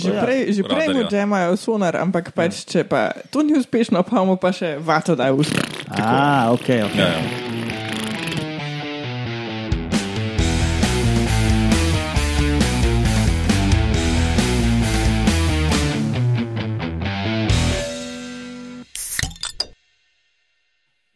Že 0.00 0.16
Ja, 0.16 0.24
prej, 0.24 0.40
že 0.56 0.62
prej 0.64 0.88
mu 0.96 1.04
džemajo 1.04 1.52
sonar, 1.60 2.00
ampak 2.00 2.32
pač, 2.32 2.64
če 2.64 2.88
pa 2.88 3.12
to 3.28 3.44
ni 3.44 3.52
uspešno, 3.52 4.00
pa 4.00 4.24
mu 4.24 4.40
pa 4.40 4.48
še 4.48 4.80
vato 4.80 5.12
daj 5.12 5.28
v 5.28 5.44
usta. 5.44 5.60
A, 5.92 6.48
ok, 6.56 6.68
ok. 6.88 6.96
Ja, 6.96 7.20
ja. 7.20 7.22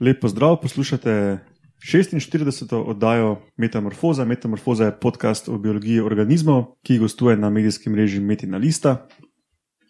Lep 0.04 0.20
pozdrav, 0.20 0.60
poslušate 0.60 1.40
46. 1.84 2.74
oddajo 2.86 3.42
Metamorfoza. 3.56 4.24
Metamorfoza 4.24 4.84
je 4.84 5.00
podcast 5.00 5.48
o 5.48 5.58
biologiji 5.58 6.00
organizmov, 6.00 6.64
ki 6.82 6.98
gostuje 6.98 7.36
na 7.36 7.50
medijskem 7.50 7.92
mreži 7.92 8.20
Metina 8.20 8.56
Lista. 8.56 9.06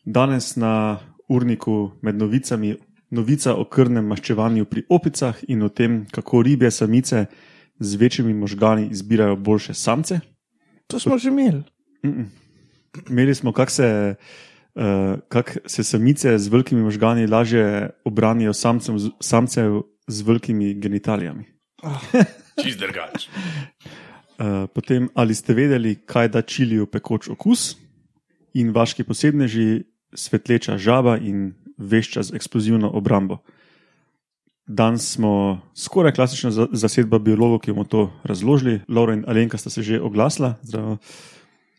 Danes 0.05 0.57
na 0.57 0.99
urniku 1.29 1.91
med 2.03 2.19
novicami 2.19 2.75
novica 3.11 3.55
o 3.55 3.69
krvnem 3.71 4.07
maščevanju 4.11 4.65
pri 4.65 4.83
opicah 4.91 5.39
in 5.49 5.63
o 5.63 5.69
tem, 5.69 6.03
kako 6.11 6.43
ribje 6.43 6.71
samice 6.71 7.27
z 7.79 7.95
večjimi 7.95 8.35
možgani 8.35 8.89
izbirajo 8.91 9.37
boljše 9.37 9.75
samce. 9.75 10.21
To 10.87 10.99
smo 10.99 11.19
že 11.19 11.29
imeli. 11.29 11.63
Imeli 13.09 13.35
smo, 13.35 13.53
kako 13.53 13.71
se, 13.71 14.15
uh, 14.75 14.83
kak 15.29 15.59
se 15.67 15.85
samice 15.85 16.39
z 16.39 16.49
velikimi 16.49 16.83
možgani 16.83 17.27
lažje 17.27 17.91
obranijo 18.05 18.53
samcem, 18.53 18.97
samcev 19.21 19.83
z 20.07 20.23
velikimi 20.23 20.75
genitalijami. 20.75 21.54
Čist 22.63 22.79
drugače. 22.79 23.29
Uh, 24.35 24.67
potem, 24.69 25.09
ali 25.15 25.35
ste 25.35 25.55
vedeli, 25.55 25.95
kaj 25.97 26.29
da 26.29 26.43
čilijo 26.43 26.87
pekoč 26.87 27.29
okus, 27.29 27.77
in 28.55 28.71
vaški 28.71 29.05
posebneži, 29.05 29.85
svetleča 30.15 30.79
žaba 30.79 31.17
in 31.19 31.55
vešča 31.77 32.23
z 32.23 32.35
eksplozivno 32.35 32.91
obrambo. 32.91 33.39
Danes 34.67 35.13
smo 35.13 35.61
skoraj 35.75 36.13
klasična 36.13 36.51
za- 36.51 36.69
zasedba 36.73 37.19
biologov, 37.19 37.59
ki 37.61 37.73
bomo 37.73 37.85
to 37.85 38.13
razložili. 38.25 38.81
Laura 38.89 39.15
in 39.15 39.25
Alenka 39.29 39.59
sta 39.59 39.71
se 39.71 39.83
že 39.83 40.01
oglasila, 40.01 40.55
zdravo. 40.63 40.99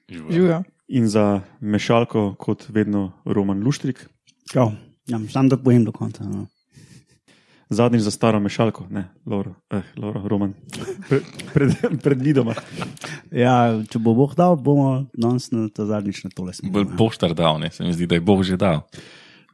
Živijo. 0.09 0.63
in 0.87 1.07
za 1.07 1.41
mešalko, 1.59 2.35
kot 2.37 2.65
vedno, 2.69 3.11
Roman 3.25 3.63
Luštrik, 3.63 4.05
Ja, 4.53 4.71
ja, 5.07 5.19
sam 5.29 5.49
da 5.49 5.57
povem 5.57 5.85
do 5.85 5.91
konca. 5.91 6.23
No. 6.23 6.45
Zadnjič 7.69 8.01
za 8.05 8.11
staro 8.11 8.39
mešalko, 8.39 8.85
ne, 8.89 9.07
Laura, 9.25 9.53
eh, 9.71 9.81
Laura 9.97 10.21
Roman, 10.25 10.53
Pre, 11.09 11.19
pred, 11.53 11.73
pred 12.03 12.21
vidoma. 12.21 12.53
Ja, 13.31 13.73
če 13.89 13.99
bo 13.99 14.13
Bog 14.17 14.35
dal, 14.37 14.55
bomo 14.55 15.05
danes 15.13 15.51
na 15.53 15.67
ta 15.73 15.85
zadnjič 15.85 16.23
na 16.25 16.33
tole 16.33 16.53
smo. 16.53 16.71
Bolj 16.73 16.89
poštar 16.97 17.33
dal, 17.37 17.59
ne? 17.61 17.71
se 17.71 17.83
mi 17.83 17.93
zdi, 17.93 18.07
da 18.09 18.19
je 18.19 18.25
Bog 18.25 18.43
že 18.43 18.57
dal. 18.57 18.85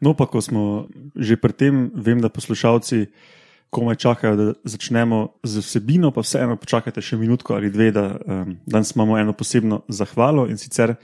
No, 0.02 0.16
pa 0.18 0.26
ko 0.26 0.42
smo 0.42 0.88
že 1.16 1.38
pri 1.38 1.54
tem, 1.54 1.92
vem, 1.96 2.22
da 2.24 2.30
poslušalci 2.30 3.06
komaj 3.72 3.96
čakajo, 3.96 4.36
da 4.36 4.54
začnemo 4.64 5.40
z 5.44 5.64
vsebino, 5.64 6.12
pa 6.12 6.26
vseeno 6.26 6.58
počakajte 6.60 7.02
še 7.02 7.18
minutko 7.18 7.56
ali 7.56 7.72
dve, 7.72 7.92
da 7.96 8.06
um, 8.20 8.58
danes 8.68 8.92
imamo 8.96 9.16
eno 9.20 9.34
posebno 9.34 9.86
zahvalo 9.88 10.50
in 10.52 10.60
sicer 10.60 10.98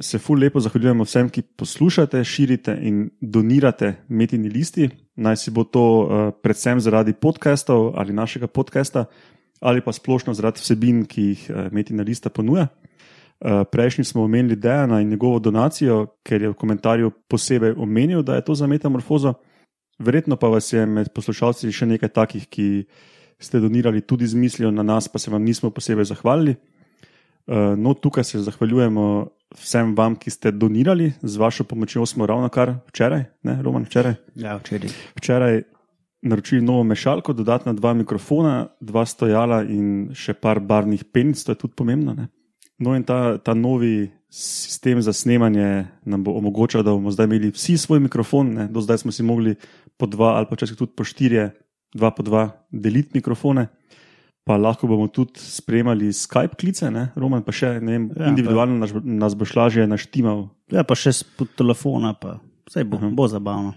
se 0.00 0.18
ful 0.18 0.38
lepo 0.38 0.60
zahvaljujemo 0.62 1.04
vsem, 1.04 1.28
ki 1.28 1.42
poslušate, 1.58 2.22
širite 2.24 2.76
in 2.80 3.08
donirate 3.20 3.96
metini 4.08 4.48
listi. 4.48 4.88
Naj 5.18 5.36
si 5.42 5.50
bo 5.50 5.64
to 5.66 5.82
uh, 5.82 6.08
predvsem 6.42 6.78
zaradi 6.80 7.12
podkastov 7.12 7.98
ali 7.98 8.14
našega 8.14 8.46
podcasta, 8.46 9.08
ali 9.60 9.82
pa 9.82 9.92
splošno 9.92 10.34
zaradi 10.34 10.62
vsebin, 10.62 11.02
ki 11.10 11.22
jih 11.32 11.42
uh, 11.50 11.66
metina 11.74 12.06
lista 12.06 12.30
ponuja. 12.30 12.68
Uh, 13.38 13.66
Prejšnji 13.66 14.04
smo 14.04 14.22
omenili 14.22 14.56
Dejana 14.56 15.00
in 15.02 15.10
njegovo 15.10 15.38
donacijo, 15.38 16.06
ker 16.22 16.42
je 16.42 16.52
v 16.52 16.58
komentarju 16.58 17.10
posebej 17.28 17.74
omenil, 17.78 18.22
da 18.22 18.38
je 18.38 18.44
to 18.46 18.54
za 18.54 18.66
metamorfozo. 18.66 19.34
Verjetno 19.98 20.36
pa 20.36 20.46
vas 20.48 20.72
je 20.72 20.86
med 20.86 21.10
poslušalci 21.14 21.72
še 21.74 21.86
nekaj 21.86 22.14
takih, 22.14 22.46
ki 22.46 22.86
ste 23.38 23.60
donirali 23.60 24.02
tudi 24.06 24.26
z 24.26 24.38
mislijo 24.38 24.70
na 24.70 24.82
nas, 24.82 25.08
pa 25.08 25.18
se 25.18 25.30
vam 25.30 25.42
nismo 25.42 25.70
posebej 25.70 26.14
zahvalili. 26.14 26.54
Uh, 27.48 27.78
No, 27.78 27.94
tukaj 27.94 28.24
se 28.24 28.42
zahvaljujemo 28.44 29.26
vsem 29.56 29.94
vam, 29.96 30.16
ki 30.16 30.30
ste 30.30 30.52
donirali. 30.52 31.12
Z 31.22 31.36
vašo 31.40 31.64
pomočjo 31.64 32.06
smo 32.06 32.26
ravno 32.26 32.48
kar 32.48 32.74
včeraj, 32.88 33.24
ne, 33.42 33.62
Roman, 33.62 33.84
včeraj, 33.88 34.14
Ja, 34.34 34.56
včeraj. 34.56 34.90
včeraj 35.16 35.62
naročili 36.22 36.62
novo 36.62 36.82
mešalko, 36.84 37.32
dodatna 37.32 37.72
dva 37.72 37.94
mikrofona, 37.94 38.66
dva 38.80 39.06
stojala 39.06 39.62
in 39.64 40.10
še 40.14 40.34
par 40.34 40.60
barvnih 40.60 41.04
penic, 41.04 41.40
to 41.44 41.52
je 41.52 41.56
tudi 41.56 41.74
pomembno. 41.78 42.14
Ne? 42.14 42.28
No, 42.78 42.94
in 42.94 43.02
ta, 43.06 43.38
ta 43.38 43.54
novi 43.54 44.10
sistem 44.28 45.00
za 45.02 45.12
snemanje 45.12 45.86
nam 46.04 46.24
bo 46.24 46.34
omogočal, 46.36 46.82
da 46.82 46.92
bomo 46.92 47.10
zdaj 47.10 47.26
imeli 47.30 47.52
vsi 47.54 47.78
svoj 47.78 48.00
mikrofon. 48.00 48.52
Ne? 48.54 48.68
Do 48.68 48.82
zdaj 48.84 48.98
smo 48.98 49.12
si 49.14 49.22
mogli 49.22 49.54
po 49.96 50.06
dva 50.06 50.36
ali 50.36 50.46
pa 50.50 50.58
včasih 50.58 50.76
tudi 50.76 50.92
po 50.92 51.06
štirje, 51.06 51.50
dva 51.94 52.10
po 52.10 52.22
dva 52.22 52.50
deliti 52.70 53.14
mikrofone. 53.14 53.68
Pa 54.48 54.56
lahko 54.56 54.88
bomo 54.88 55.10
tudi 55.12 55.36
spremljali 55.36 56.08
Skype 56.16 56.56
klice, 56.56 56.88
ne? 56.88 57.10
Roman 57.20 57.42
pa 57.44 57.52
še 57.52 57.74
ne 57.84 57.92
vem, 57.98 58.06
Ja, 58.16 58.30
individualno 58.32 58.78
nas, 58.80 58.94
bo- 58.96 59.04
nas 59.04 59.34
boš 59.36 59.52
lažje 59.58 59.84
naštimal. 59.84 60.46
Ja, 60.72 60.86
pa 60.88 60.96
še 60.96 61.12
spod 61.12 61.52
telefona, 61.58 62.14
pa 62.16 62.38
vse 62.64 62.84
bo, 62.88 62.96
Aha. 62.96 63.10
bo 63.12 63.28
zabavno. 63.28 63.74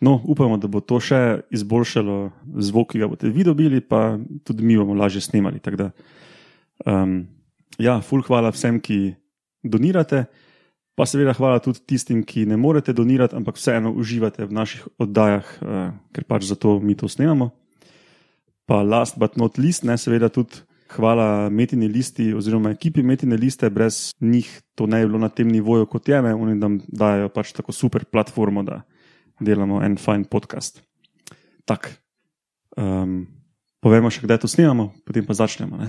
No, 0.00 0.16
upamo, 0.24 0.56
da 0.60 0.68
bo 0.68 0.80
to 0.80 0.96
še 1.00 1.44
izboljšalo 1.52 2.16
zvok, 2.60 2.92
ki 2.92 3.00
ga 3.00 3.08
boste 3.08 3.28
vi 3.32 3.44
dobili, 3.44 3.80
pa 3.80 4.16
tudi 4.44 4.64
mi 4.64 4.76
bomo 4.76 4.96
lažje 4.96 5.24
snemali. 5.24 5.60
Da, 5.60 5.90
um, 6.84 7.26
ja, 7.76 8.00
ful 8.00 8.24
hvala 8.24 8.52
vsem, 8.52 8.80
ki 8.80 9.16
donirate, 9.64 10.24
pa 10.96 11.04
seveda 11.08 11.36
hvala 11.36 11.60
tudi 11.64 11.84
tistim, 11.84 12.24
ki 12.24 12.44
ne 12.48 12.56
morete 12.60 12.96
donirati, 12.96 13.36
ampak 13.36 13.60
vseeno 13.60 13.92
uživate 13.92 14.48
v 14.48 14.56
naših 14.56 14.88
oddajah, 15.00 15.46
uh, 15.60 15.92
ker 16.16 16.24
pač 16.24 16.48
zato 16.48 16.76
mi 16.80 16.96
to 16.96 17.08
snemamo. 17.08 17.52
Pa 18.66 18.82
last 18.82 19.18
but 19.18 19.36
not 19.36 19.58
least, 19.58 19.84
ne 19.86 19.98
seveda 19.98 20.28
tudi 20.28 20.52
hvala 20.96 21.50
Metini 21.50 21.88
listi 21.88 22.34
oziroma 22.34 22.70
ekipi 22.74 23.02
Metine 23.02 23.36
liste, 23.36 23.70
brez 23.70 24.14
njih 24.20 24.62
to 24.74 24.86
ne 24.86 25.00
bi 25.02 25.06
bilo 25.06 25.18
na 25.18 25.28
tem 25.28 25.48
nivoju 25.48 25.86
kot 25.86 26.08
je, 26.08 26.22
ne, 26.22 26.34
oni 26.34 26.54
nam 26.58 26.80
dajo 26.88 27.28
pač 27.34 27.52
tako 27.52 27.72
super 27.72 28.04
platformo, 28.04 28.62
da 28.62 28.82
delamo 29.40 29.82
en 29.82 29.96
fajn 29.96 30.24
podcast. 30.30 30.82
Tak. 31.66 31.90
Um, 32.76 33.26
povemo 33.82 34.10
še, 34.10 34.20
kdaj 34.26 34.38
to 34.42 34.48
snemamo, 34.50 34.92
potem 35.06 35.26
pa 35.26 35.34
začnemo. 35.34 35.76
Ne? 35.76 35.88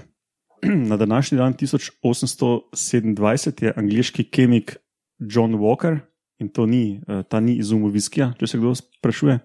Na 0.89 0.97
današnji 0.97 1.37
dan 1.37 1.53
1827 1.53 3.63
je 3.63 3.73
angliški 3.77 4.23
kemik 4.29 4.77
John 5.19 5.55
Walker, 5.61 5.99
in 6.39 6.49
to 6.49 6.65
ni, 6.65 7.01
eh, 7.07 7.23
ta 7.29 7.39
ni 7.39 7.57
izumil 7.57 7.91
viskija, 7.93 8.33
če 8.39 8.47
se 8.47 8.57
kdo 8.57 8.75
sprašuje. 8.75 9.39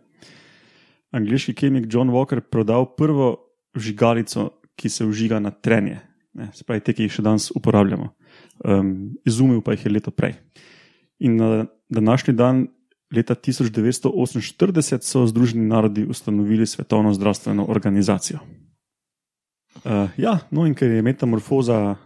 Angliški 1.12 1.54
kemik 1.54 1.86
John 1.92 2.10
Walker 2.10 2.40
prodal 2.40 2.86
prvo 2.96 3.36
žigalico, 3.76 4.50
ki 4.76 4.88
se 4.88 5.04
vžiga 5.04 5.38
na 5.40 5.50
trenje, 5.50 6.00
ne, 6.34 6.48
se 6.56 6.64
pravi, 6.64 6.80
te, 6.80 6.94
ki 6.96 7.06
jih 7.06 7.18
še 7.18 7.24
danes 7.24 7.50
uporabljamo. 7.54 8.08
Um, 8.64 8.92
izumil 9.28 9.60
pa 9.64 9.76
jih 9.76 9.84
je 9.86 9.92
leto 9.92 10.10
prej. 10.10 10.38
In 11.22 11.36
na 11.36 11.66
današnji 11.92 12.34
dan, 12.34 12.66
leta 13.12 13.34
1948, 13.34 15.04
so 15.04 15.26
Združeni 15.28 15.68
narodi 15.68 16.06
ustanovili 16.08 16.66
Svetovno 16.66 17.12
zdravstveno 17.12 17.66
organizacijo. 17.68 18.40
Uh, 19.84 20.08
ja, 20.16 20.38
no, 20.50 20.66
in 20.66 20.74
ker 20.74 20.90
je 20.90 21.04
metamorfoza 21.04 21.78
uh, 21.92 21.96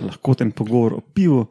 lahkoten 0.00 0.52
pogovor 0.56 0.96
o 0.96 1.00
pivu, 1.00 1.46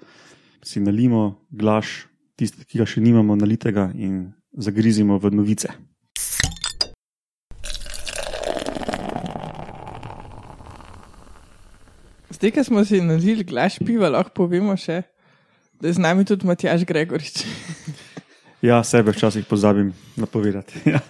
si 0.66 0.82
nalimo 0.82 1.46
glaš, 1.50 2.08
tisti, 2.36 2.66
ki 2.66 2.82
ga 2.82 2.90
še 2.90 3.02
nimamo 3.02 3.38
nalitega, 3.38 3.92
in 3.94 4.32
zagrizimo 4.58 5.20
v 5.22 5.32
novice. 5.36 5.74
Zdaj, 12.46 12.54
ko 12.54 12.64
smo 12.64 12.86
si 12.86 13.00
nalili 13.02 13.42
glas 13.42 13.80
piva, 13.82 14.06
lahko 14.06 14.30
povemo 14.38 14.76
še, 14.78 15.00
da 15.82 15.90
je 15.90 15.96
z 15.98 16.02
nami 16.04 16.22
tudi 16.30 16.46
Matjaš 16.46 16.86
Gregorič. 16.86 17.42
Ja, 18.62 18.84
sebe 18.86 19.10
včasih 19.14 19.48
pozabim 19.50 19.90
napovedati. 20.14 20.78
Ja. 20.86 21.02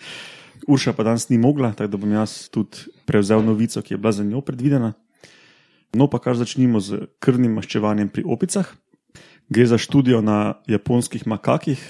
Urša 0.72 0.94
pa 0.96 1.04
danes 1.04 1.28
ni 1.28 1.36
mogla, 1.36 1.74
tako 1.76 1.92
da 1.92 2.00
bom 2.00 2.14
jaz 2.16 2.48
tudi 2.48 2.88
prevzel 3.04 3.44
novico, 3.44 3.84
ki 3.84 3.94
je 3.94 4.00
bila 4.00 4.14
za 4.16 4.24
njo 4.24 4.40
predvidena. 4.40 4.94
No, 5.92 6.08
pa 6.08 6.20
kar 6.24 6.40
začnimo 6.40 6.80
z 6.80 7.04
krvnim 7.20 7.52
maščevanjem 7.60 8.08
pri 8.08 8.24
opicah. 8.24 8.72
Gre 9.52 9.68
za 9.68 9.76
študijo 9.76 10.24
na 10.24 10.56
japonskih 10.72 11.28
makakih. 11.28 11.84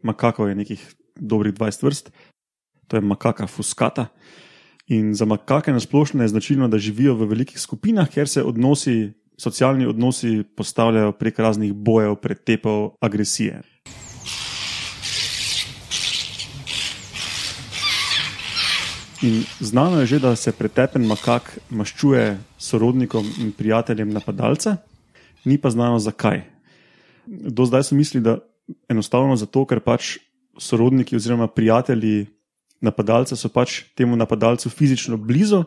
Makakov 0.00 0.48
je 0.48 0.56
nekih 0.64 0.88
dobrih 1.12 1.52
20 1.52 1.84
vrst, 1.84 2.12
to 2.88 2.96
je 2.96 3.04
makaka 3.04 3.44
fuskata. 3.44 4.08
In 4.88 5.14
za 5.14 5.24
makake 5.24 5.72
na 5.72 5.80
splošno 5.80 6.22
je 6.22 6.28
značilno, 6.28 6.68
da 6.68 6.78
živijo 6.78 7.14
v 7.14 7.26
velikih 7.28 7.60
skupinah, 7.60 8.08
ker 8.08 8.28
se 8.28 8.42
odnosi, 8.42 9.12
socialni 9.36 9.86
odnosi 9.86 10.44
postavljajo 10.56 11.12
prek 11.12 11.38
raznih 11.38 11.72
bojev, 11.72 12.14
pretepov, 12.16 12.96
agresije. 13.00 13.60
In 19.22 19.42
znano 19.60 20.00
je 20.00 20.06
že, 20.06 20.18
da 20.18 20.36
se 20.36 20.52
pretepen 20.52 21.06
makak 21.06 21.58
maščuje 21.70 22.38
sorodnikom 22.58 23.26
in 23.42 23.52
prijateljem 23.52 24.10
napadalca, 24.10 24.76
ni 25.44 25.58
pa 25.58 25.70
znano 25.70 25.98
zakaj. 25.98 26.42
Do 27.26 27.64
zdaj 27.64 27.82
so 27.82 27.94
mislili, 27.94 28.24
da 28.24 28.38
enostavno 28.88 29.36
zato, 29.36 29.66
ker 29.66 29.80
pač 29.80 30.16
sorodniki 30.58 31.16
oziroma 31.16 31.46
prijatelji 31.46 32.26
napadalca 32.80 33.36
so 33.36 33.48
pač 33.48 33.82
temu 33.94 34.16
napadalcu 34.16 34.70
fizično 34.70 35.16
blizu 35.16 35.64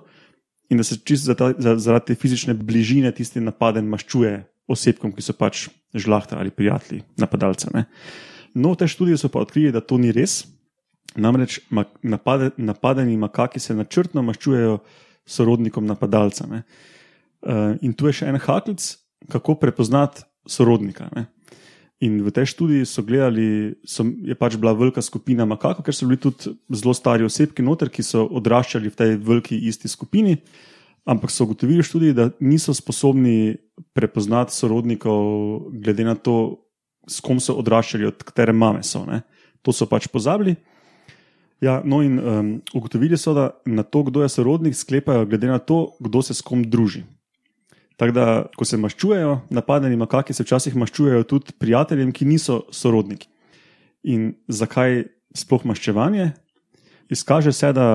in 0.70 0.78
da 0.78 0.84
se 0.84 0.98
čisto 1.04 1.26
za 1.26 1.36
ta- 1.36 1.54
za- 1.58 1.78
zaradi 1.78 2.06
te 2.06 2.16
fizične 2.16 2.54
bližine 2.54 3.12
tisti 3.12 3.42
napaden 3.42 3.86
maščuje 3.86 4.46
osebkom, 4.68 5.12
ki 5.12 5.22
so 5.22 5.34
pač 5.34 5.68
žlahta 5.94 6.40
ali 6.40 6.50
prijatelji 6.50 7.04
napadalca. 7.18 7.70
Ne. 7.74 7.86
No, 8.54 8.76
te 8.76 8.88
študije 8.88 9.18
so 9.18 9.30
pa 9.30 9.40
odkrili, 9.40 9.72
da 9.72 9.82
to 9.82 9.98
ni 9.98 10.12
res. 10.12 10.46
Namreč 11.16 11.60
napade, 12.04 12.52
napadeni 12.58 13.18
makaki 13.18 13.60
se 13.60 13.76
načrtno 13.76 14.22
maščujejo 14.22 14.80
sorodnikom 15.26 15.86
napadalca. 15.86 16.48
Ne. 16.48 16.64
Uh, 17.42 17.76
in 17.82 17.94
tu 17.94 18.08
je 18.08 18.14
še 18.14 18.30
en 18.32 18.40
haklic, 18.40 18.98
kako 19.32 19.56
prepoznati 19.56 20.24
sorodnika. 20.48 21.10
Ne. 21.16 21.26
In 22.02 22.18
v 22.26 22.34
tej 22.34 22.50
študiji 22.50 22.86
so 22.90 23.06
gledali, 23.06 23.78
so, 23.86 24.02
je 24.02 24.34
pač 24.34 24.58
bila 24.58 24.74
velika 24.74 25.04
skupina 25.06 25.46
makakov, 25.46 25.86
ker 25.86 25.94
so 25.94 26.10
bili 26.10 26.18
tudi 26.18 26.50
zelo 26.74 26.96
stari 26.98 27.22
osebki 27.22 27.62
noter, 27.62 27.94
ki 27.94 28.02
so 28.02 28.26
odraščali 28.26 28.90
v 28.90 28.98
tej 28.98 29.12
veliki 29.22 29.60
isti 29.70 29.86
skupini. 29.86 30.42
Ampak 31.06 31.30
so 31.30 31.46
ugotovili 31.46 31.82
v 31.82 31.86
študiji, 31.86 32.18
da 32.18 32.30
niso 32.42 32.74
sposobni 32.74 33.62
prepoznati 33.94 34.54
sorodnikov, 34.54 35.70
glede 35.78 36.06
na 36.06 36.18
to, 36.18 36.66
s 37.06 37.22
kom 37.22 37.38
so 37.38 37.54
odraščali, 37.62 38.10
od 38.10 38.26
katere 38.26 38.54
mame 38.54 38.82
so. 38.82 39.06
Ne. 39.06 39.22
To 39.62 39.70
so 39.70 39.86
pač 39.86 40.10
pozabili. 40.10 40.58
Ja, 41.62 41.86
no, 41.86 42.02
in 42.02 42.18
um, 42.18 42.52
ugotovili 42.74 43.14
so, 43.14 43.38
da 43.38 43.54
na 43.70 43.86
to, 43.86 44.02
kdo 44.10 44.26
je 44.26 44.34
sorodnik, 44.34 44.74
sklepajo 44.74 45.30
glede 45.30 45.54
na 45.54 45.62
to, 45.62 45.94
kdo 46.02 46.26
se 46.26 46.34
s 46.34 46.42
kom 46.42 46.66
druži. 46.66 47.06
Tako 48.02 48.16
da, 48.18 48.28
ko 48.58 48.66
se 48.66 48.80
maščujejo, 48.82 49.34
napadeni 49.54 49.98
makaki 50.02 50.34
se 50.34 50.42
včasih 50.42 50.74
maščujejo 50.74 51.22
tudi 51.30 51.54
prijateljem, 51.62 52.10
ki 52.10 52.26
niso 52.26 52.64
sorodniki. 52.74 53.28
In 54.10 54.32
zakaj 54.50 55.04
sploh 55.38 55.68
maščevanje? 55.70 56.32
Izkaže 57.14 57.54
se, 57.54 57.70
da 57.78 57.86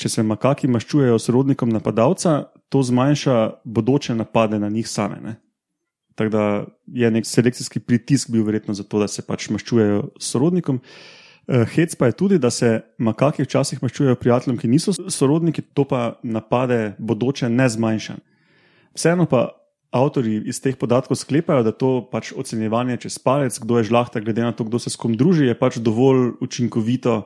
če 0.00 0.08
se 0.08 0.24
makaki 0.24 0.70
maščujejo 0.72 1.20
sorodnikom 1.20 1.68
napadalca, 1.68 2.46
to 2.72 2.80
zmanjša 2.80 3.36
bodoče 3.68 4.16
napade 4.16 4.56
na 4.56 4.72
njih 4.72 4.88
same. 4.88 5.20
Ne? 5.20 5.36
Tako 6.16 6.32
da 6.32 6.48
je 6.88 7.12
nek 7.12 7.28
selekcijski 7.28 7.84
pritisk 7.84 8.32
bil 8.32 8.48
verjetno 8.48 8.72
zato, 8.72 9.04
da 9.04 9.10
se 9.10 9.20
pač 9.28 9.50
maščujejo 9.52 10.14
sorodnikom. 10.16 10.80
Eh, 11.44 11.68
Hec 11.76 12.00
pa 12.00 12.08
je 12.08 12.16
tudi, 12.24 12.40
da 12.40 12.48
se 12.48 12.78
makaki 12.96 13.44
včasih 13.44 13.84
maščujejo 13.84 14.16
prijateljem, 14.16 14.64
ki 14.64 14.76
niso 14.80 14.96
sorodniki, 14.96 15.68
to 15.76 15.84
pa 15.84 16.14
napade 16.24 16.94
bodoče 16.96 17.52
ne 17.52 17.68
zmanjša. 17.68 18.22
Vseeno 18.94 19.26
pa 19.26 19.48
avtori 19.92 20.40
iz 20.48 20.60
teh 20.64 20.76
podatkov 20.76 21.20
sklepajo, 21.20 21.62
da 21.62 21.72
to 21.72 22.00
pač 22.12 22.32
ocenjevanje 22.36 22.96
čez 23.04 23.18
palec, 23.20 23.58
kdo 23.60 23.78
je 23.78 23.90
žlahta, 23.92 24.20
glede 24.24 24.42
na 24.42 24.52
to, 24.56 24.64
kdo 24.64 24.80
se 24.80 24.90
s 24.90 24.96
kom 24.96 25.16
druži, 25.16 25.50
je 25.50 25.58
pač 25.58 25.76
dovolj 25.76 26.32
učinkovito, 26.40 27.22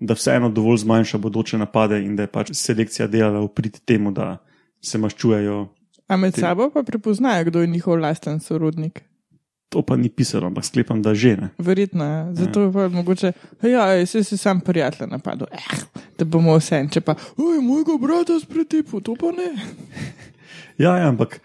da 0.00 0.14
vseeno 0.16 0.48
dovolj 0.48 0.84
zmanjša 0.86 1.18
bodoče 1.18 1.58
napade 1.58 2.00
in 2.00 2.16
da 2.16 2.24
je 2.24 2.32
pač 2.32 2.54
selekcija 2.56 3.08
delala 3.10 3.44
v 3.44 3.52
prid 3.52 3.80
temu, 3.84 4.14
da 4.16 4.38
se 4.80 4.98
maščujejo. 4.98 5.68
A 6.08 6.16
med 6.16 6.34
Te- 6.34 6.40
sabo 6.40 6.70
pa 6.72 6.82
prepoznajo, 6.82 7.44
kdo 7.50 7.60
je 7.60 7.66
njihov 7.66 8.00
lasten 8.00 8.40
sorodnik. 8.40 9.04
To 9.70 9.82
pa 9.86 9.94
ni 9.96 10.08
pisalo, 10.08 10.48
ampak 10.50 10.64
sklepam, 10.66 11.02
da 11.02 11.14
že 11.14 11.36
ne. 11.36 11.48
Verjetno 11.58 12.04
je. 12.04 12.34
Zato 12.34 12.62
je 12.62 12.72
pa 12.72 12.88
mogoče, 12.88 13.32
ja, 13.62 14.06
se 14.06 14.24
si 14.24 14.36
sam 14.36 14.60
prijatelj 14.60 15.06
napadel. 15.06 15.46
Eh, 15.52 16.02
da 16.18 16.24
bomo 16.24 16.56
vse. 16.58 16.80
Če 16.90 17.00
pa, 17.00 17.14
oj, 17.38 17.60
mojega 17.62 17.94
brata 18.00 18.40
spretipu, 18.40 18.98
to 19.00 19.14
pa 19.14 19.30
ne. 19.30 19.52
Ja, 20.78 20.96
ja 20.96 21.08
ampak 21.08 21.40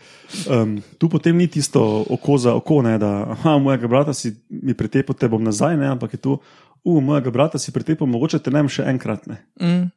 um, 0.49 0.77
tu 0.97 1.09
potem 1.09 1.37
ni 1.37 1.47
tisto 1.47 2.05
oko 2.09 2.37
za 2.37 2.53
oko, 2.55 2.81
ne, 2.81 2.97
da 2.97 3.23
aha, 3.35 3.57
mojega 3.59 3.87
brata 3.87 4.13
si 4.13 4.35
mi 4.49 4.73
pretepel, 4.73 5.15
te 5.15 5.27
bom 5.27 5.43
nazaj, 5.43 5.77
ne, 5.77 5.87
ampak 5.91 6.13
je 6.13 6.21
tu, 6.21 6.37
u, 6.83 7.01
mojega 7.01 7.31
brata 7.31 7.59
si 7.59 7.71
pretepel, 7.71 8.07
mogoče 8.07 8.39
te 8.39 8.51
ne 8.51 8.63
bom 8.63 8.71
še 8.71 8.83
enkrat. 8.87 9.27
Ne. 9.27 9.41
Mm. 9.61 9.87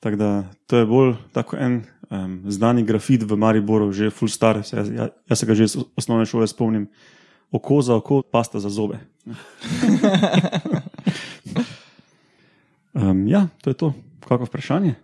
Tako 0.00 0.16
da 0.16 0.30
to 0.66 0.76
je 0.76 0.86
bolj 0.86 1.14
tako 1.32 1.56
en 1.56 1.80
um, 2.10 2.40
znani 2.50 2.84
grafit 2.84 3.22
v 3.22 3.36
Mariboru, 3.36 3.92
že 3.92 4.10
full 4.10 4.28
star, 4.28 4.60
se, 4.64 4.76
jaz, 4.76 4.90
ja- 4.92 5.08
jaz 5.30 5.38
se 5.40 5.46
ga 5.46 5.54
že 5.54 5.64
iz 5.64 5.76
osnovne 5.96 6.26
šole 6.26 6.46
spomnim. 6.46 6.88
Oko 7.54 7.78
za 7.82 7.94
oko, 7.94 8.22
pasta 8.22 8.60
za 8.60 8.68
zobe. 8.68 8.98
Um, 12.96 13.28
ja, 13.28 13.48
to 13.60 13.70
je 13.70 13.74
to. 13.74 13.92
Kako 14.28 14.44
vprašanje? 14.44 14.94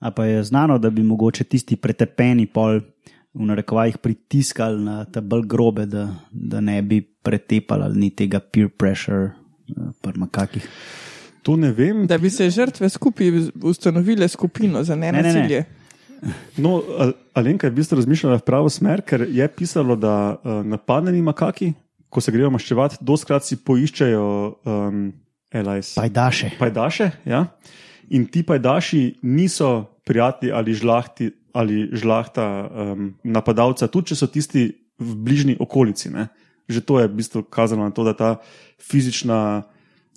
A 0.00 0.10
pa 0.10 0.24
je 0.24 0.42
znano, 0.44 0.78
da 0.78 0.90
bi 0.90 1.02
mogoče 1.02 1.44
tisti 1.44 1.76
pretepeni 1.76 2.46
pol 2.46 2.80
v 3.34 3.46
narekovajih 3.46 3.98
pritiskali 3.98 4.80
na 4.84 5.04
ta 5.04 5.20
bolj 5.20 5.46
grobe, 5.46 5.86
da, 5.86 6.08
da 6.32 6.60
ne 6.60 6.82
bi 6.82 7.00
pretepali 7.00 7.84
ali 7.84 7.98
ni 7.98 8.10
tega 8.10 8.40
peer 8.40 8.68
pressure, 8.68 9.30
eh, 9.68 9.92
pri 10.02 10.18
makakih. 10.18 10.68
To 11.42 11.56
ne 11.56 11.70
vem. 11.72 12.06
Da 12.06 12.18
bi 12.18 12.30
se 12.30 12.50
žrtve 12.50 12.88
skupaj 12.88 13.30
ustanovile 13.62 14.28
skupino 14.28 14.82
za 14.84 14.96
ne, 14.96 15.12
ne. 15.12 15.22
nenasilje. 15.22 15.64
No, 16.56 16.82
Al- 16.98 17.12
Alenka 17.34 17.66
je 17.66 17.70
v 17.70 17.74
bistvu 17.74 17.96
razmišljala 17.96 18.36
v 18.36 18.44
pravo 18.44 18.68
smer, 18.68 19.00
ker 19.02 19.24
je 19.28 19.46
pisalo, 19.48 19.96
da 19.96 20.36
uh, 20.36 20.60
napadeni 20.66 21.22
makaki, 21.22 21.72
ko 22.08 22.20
se 22.20 22.32
grejo 22.32 22.50
maščevati, 22.50 22.98
doskrat 23.00 23.46
si 23.46 23.56
poiščejo 23.56 24.26
um, 24.64 25.12
LIS. 25.54 25.94
Pajdaše. 25.96 26.50
pajdaše. 26.58 27.10
Ja? 27.24 27.46
In 28.10 28.26
ti 28.26 28.42
pajdaši 28.42 29.22
niso 29.22 29.89
prijatelji 30.04 30.52
ali, 30.52 30.74
žlahti, 30.74 31.30
ali 31.52 31.88
žlahta 31.92 32.46
um, 32.66 33.14
napadalca, 33.24 33.88
tudi 33.88 34.12
če 34.12 34.20
so 34.20 34.30
tisti 34.30 34.70
v 35.00 35.16
bližnji 35.16 35.56
okolici. 35.60 36.12
Ne? 36.12 36.28
Že 36.70 36.80
to 36.86 37.00
je 37.00 37.10
v 37.10 37.14
bistvu 37.18 37.42
kazalo 37.48 37.84
na 37.84 37.92
to, 37.94 38.04
da 38.04 38.14
ta 38.14 38.30
fizična. 38.78 39.62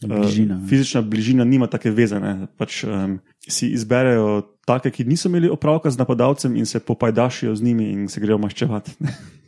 Bližina, 0.03 0.57
ne. 0.59 0.67
fizična 0.67 0.99
bližina 1.01 1.43
nima 1.47 1.69
take 1.71 1.91
veze. 1.91 2.19
ne. 2.19 2.51
Pač, 2.59 2.83
um, 2.83 3.21
si 3.47 3.71
izberejo 3.71 4.41
take, 4.67 4.91
ki 4.91 5.05
niso 5.07 5.29
imeli 5.29 5.47
opravka 5.51 5.91
z 5.91 5.99
napadalcem, 5.99 6.55
in 6.55 6.65
se 6.65 6.79
popajdašijo 6.79 7.55
z 7.55 7.63
njimi 7.63 7.91
in 7.91 8.07
se 8.07 8.19
grejo 8.19 8.37
maščevati. 8.37 8.91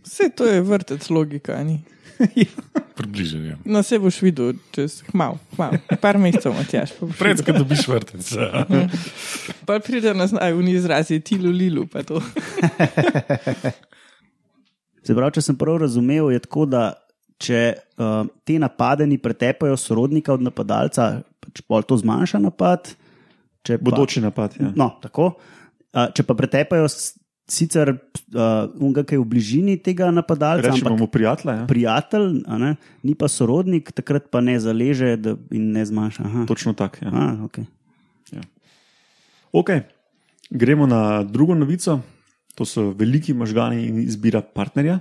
Vse 0.06 0.30
to 0.36 0.48
je 0.48 0.62
vrtec 0.62 1.10
logika. 1.10 1.60
a 2.22 2.26
Ni? 2.36 2.48
Približanje. 2.96 3.58
No, 3.66 3.84
se 3.84 4.00
boš 4.00 4.22
videl, 4.24 4.54
čez 4.72 5.02
hmal, 5.12 5.38
hmal. 5.56 5.76
Par 6.02 6.18
mesecev, 6.18 6.54
Matjaš. 6.56 6.94
Predska 7.20 7.52
videl. 7.52 7.64
dobiš 7.64 7.88
vrtec. 7.88 8.32
ja. 8.32 8.66
Pa 9.68 9.80
pride 9.84 10.14
na 10.16 10.28
znaj, 10.28 10.54
v 10.56 10.70
izrazi 10.72 11.20
tilu 11.20 11.52
lilu, 11.52 11.88
pa 11.92 12.04
to. 12.04 12.22
Se 15.06 15.14
pravi, 15.14 15.36
če 15.38 15.42
sem 15.46 15.58
prav 15.58 15.78
razumel, 15.84 16.32
je 16.34 16.42
tako, 16.42 16.66
da 16.66 16.96
če 17.42 17.62
uh, 18.00 18.24
ti 18.48 18.56
napadeni 18.62 19.20
pretepajo 19.22 19.76
sorodnika 19.78 20.34
od 20.34 20.46
napadalca, 20.48 21.10
pač 21.44 21.62
pol 21.68 21.84
to 21.86 21.98
zmanjša 22.00 22.42
napad. 22.42 22.96
Bodoči 23.82 24.24
napad. 24.24 24.56
Ja. 24.62 24.72
No, 24.78 24.96
tako. 25.04 25.36
Uh, 25.92 26.08
če 26.16 26.26
pa 26.26 26.36
pretepajo 26.38 26.88
sicer 26.90 27.94
unga, 28.36 29.04
ki 29.08 29.16
je 29.16 29.22
v 29.22 29.28
bližini 29.30 29.78
tega 29.82 30.12
napadalca, 30.12 30.70
Rečemo 30.70 30.98
mu 30.98 31.08
prijatelja. 31.08 31.56
Ja. 31.62 31.68
prijatelj, 31.68 32.44
ne, 32.48 32.76
ni 33.04 33.16
pa 33.16 33.28
sorodnik, 33.32 33.92
takrat 33.96 34.28
pa 34.32 34.42
ne 34.42 34.58
zaleže 34.60 35.16
da, 35.18 35.36
in 35.56 35.72
ne 35.76 35.86
zmanjša. 35.86 36.24
Aha. 36.26 36.46
Točno 36.50 36.74
tako. 36.74 37.06
Ja. 37.06 37.12
A, 37.14 37.24
okay. 37.48 37.66
Ok, 39.56 39.70
gremo 40.50 40.88
na 40.88 41.24
drugo 41.24 41.56
novico. 41.56 42.02
To 42.56 42.66
so 42.66 42.90
veliki 42.92 43.34
možgani 43.34 43.86
in 43.88 44.00
izbira 44.04 44.42
partnerja. 44.42 45.00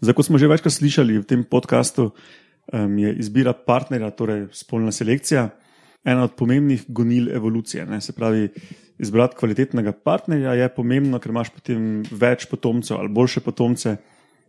Zdaj, 0.00 0.14
kot 0.16 0.26
smo 0.28 0.40
že 0.40 0.48
večkrat 0.48 0.72
slišali 0.72 1.18
v 1.20 1.24
tem 1.24 1.44
podkastu, 1.44 2.10
um, 2.72 2.98
je 2.98 3.12
izbira 3.20 3.52
partnerja, 3.52 4.10
torej 4.16 4.46
spolna 4.52 4.92
selekcija, 4.92 5.48
ena 6.06 6.24
od 6.24 6.34
pomembnih 6.38 6.84
gonil 6.88 7.30
evolucije. 7.34 7.86
Ne? 7.86 8.00
Se 8.00 8.14
pravi, 8.14 8.48
izbrati 8.98 9.36
kvalitetnega 9.36 9.92
partnerja 9.92 10.54
je 10.54 10.68
pomembno, 10.74 11.18
ker 11.20 11.34
imaš 11.34 11.50
potem 11.54 12.04
več 12.10 12.46
potomcev 12.50 13.00
ali 13.00 13.12
boljše 13.12 13.42
potomce. 13.44 13.96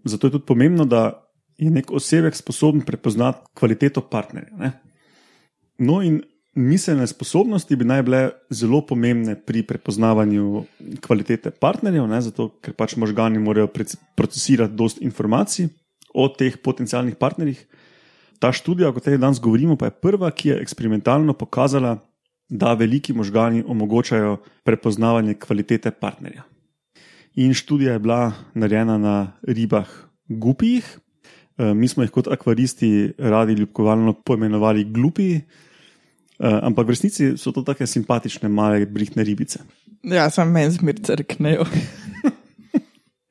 Zato 0.05 0.27
je 0.27 0.37
tudi 0.37 0.45
pomembno, 0.47 0.85
da 0.85 1.09
je 1.57 1.71
nek 1.73 1.91
osebek 1.91 2.35
sposoben 2.37 2.85
prepoznati 2.85 3.49
kvaliteto 3.57 4.05
partnerja. 4.09 4.53
Ne? 4.57 4.71
No, 5.77 6.01
in 6.05 6.21
miselne 6.57 7.07
sposobnosti 7.07 7.75
bi 7.75 7.85
naj 7.85 8.03
bile 8.05 8.21
zelo 8.49 8.81
pomembne 8.85 9.35
pri 9.35 9.63
prepoznavanju 9.67 10.63
kvalitete 11.05 11.51
partnerjev, 11.51 12.07
ne, 12.09 12.21
zato 12.21 12.49
ker 12.61 12.73
pač 12.77 12.95
možgani 12.97 13.41
morajo 13.41 13.69
procesirati 14.17 14.73
dosta 14.77 15.05
informacij 15.05 15.69
o 16.13 16.27
teh 16.33 16.57
potencialnih 16.63 17.17
partnerjih. 17.19 17.61
Ta 18.39 18.51
študija, 18.51 18.89
o 18.89 18.93
kateri 18.93 19.17
danes 19.17 19.39
govorimo, 19.39 19.75
pa 19.75 19.89
je 19.89 19.95
prva, 20.01 20.31
ki 20.31 20.49
je 20.49 20.61
eksperimentalno 20.61 21.33
pokazala, 21.33 21.97
da 22.49 22.73
veliki 22.73 23.13
možgani 23.13 23.63
omogočajo 23.67 24.37
prepoznavanje 24.63 25.33
kvalitete 25.33 25.91
partnerja. 25.91 26.43
In 27.35 27.53
študija 27.53 27.93
je 27.93 27.99
bila 27.99 28.33
narejena 28.53 28.97
na 28.97 29.31
ribah 29.43 29.87
gupijih. 30.27 30.99
Eh, 31.57 31.73
Mi 31.73 31.87
smo 31.87 32.03
jih 32.03 32.11
kot 32.11 32.27
akvaristi 32.27 33.13
radi 33.17 33.53
ljubkovalno 33.53 34.13
poimenovali 34.13 34.83
glupiji, 34.83 35.35
eh, 35.35 36.59
ampak 36.61 36.87
v 36.87 36.89
resnici 36.89 37.37
so 37.37 37.51
to 37.51 37.61
tako 37.61 37.85
simpatične, 37.85 38.49
male, 38.49 38.85
brihne 38.85 39.23
ribice. 39.23 39.59
Ja, 40.03 40.29
sem 40.29 40.51
meni 40.51 40.71
zmer 40.71 40.95
crknejo. 41.03 41.65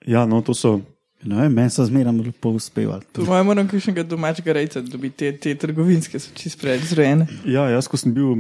Ja, 0.07 0.27
no, 0.27 0.39
to 0.41 0.55
so 0.55 0.81
No, 1.25 1.41
meni 1.49 1.71
so 1.73 1.85
zmeraj 1.89 2.13
lepo 2.13 2.53
uspevali. 2.55 3.07
Po 3.17 3.25
mojem, 3.25 3.47
moram 3.49 3.69
kakšnega 3.69 4.05
domačega 4.05 4.53
rejca 4.53 4.83
dobiti, 4.85 5.17
te, 5.17 5.33
te 5.33 5.55
trgovinske 5.59 6.21
so 6.21 6.35
čist 6.37 6.61
preveč 6.61 6.91
zrojene. 6.91 7.27
Ja, 7.49 7.65
jaz, 7.73 7.89
ko 7.89 7.97
sem 7.97 8.13
bil 8.15 8.35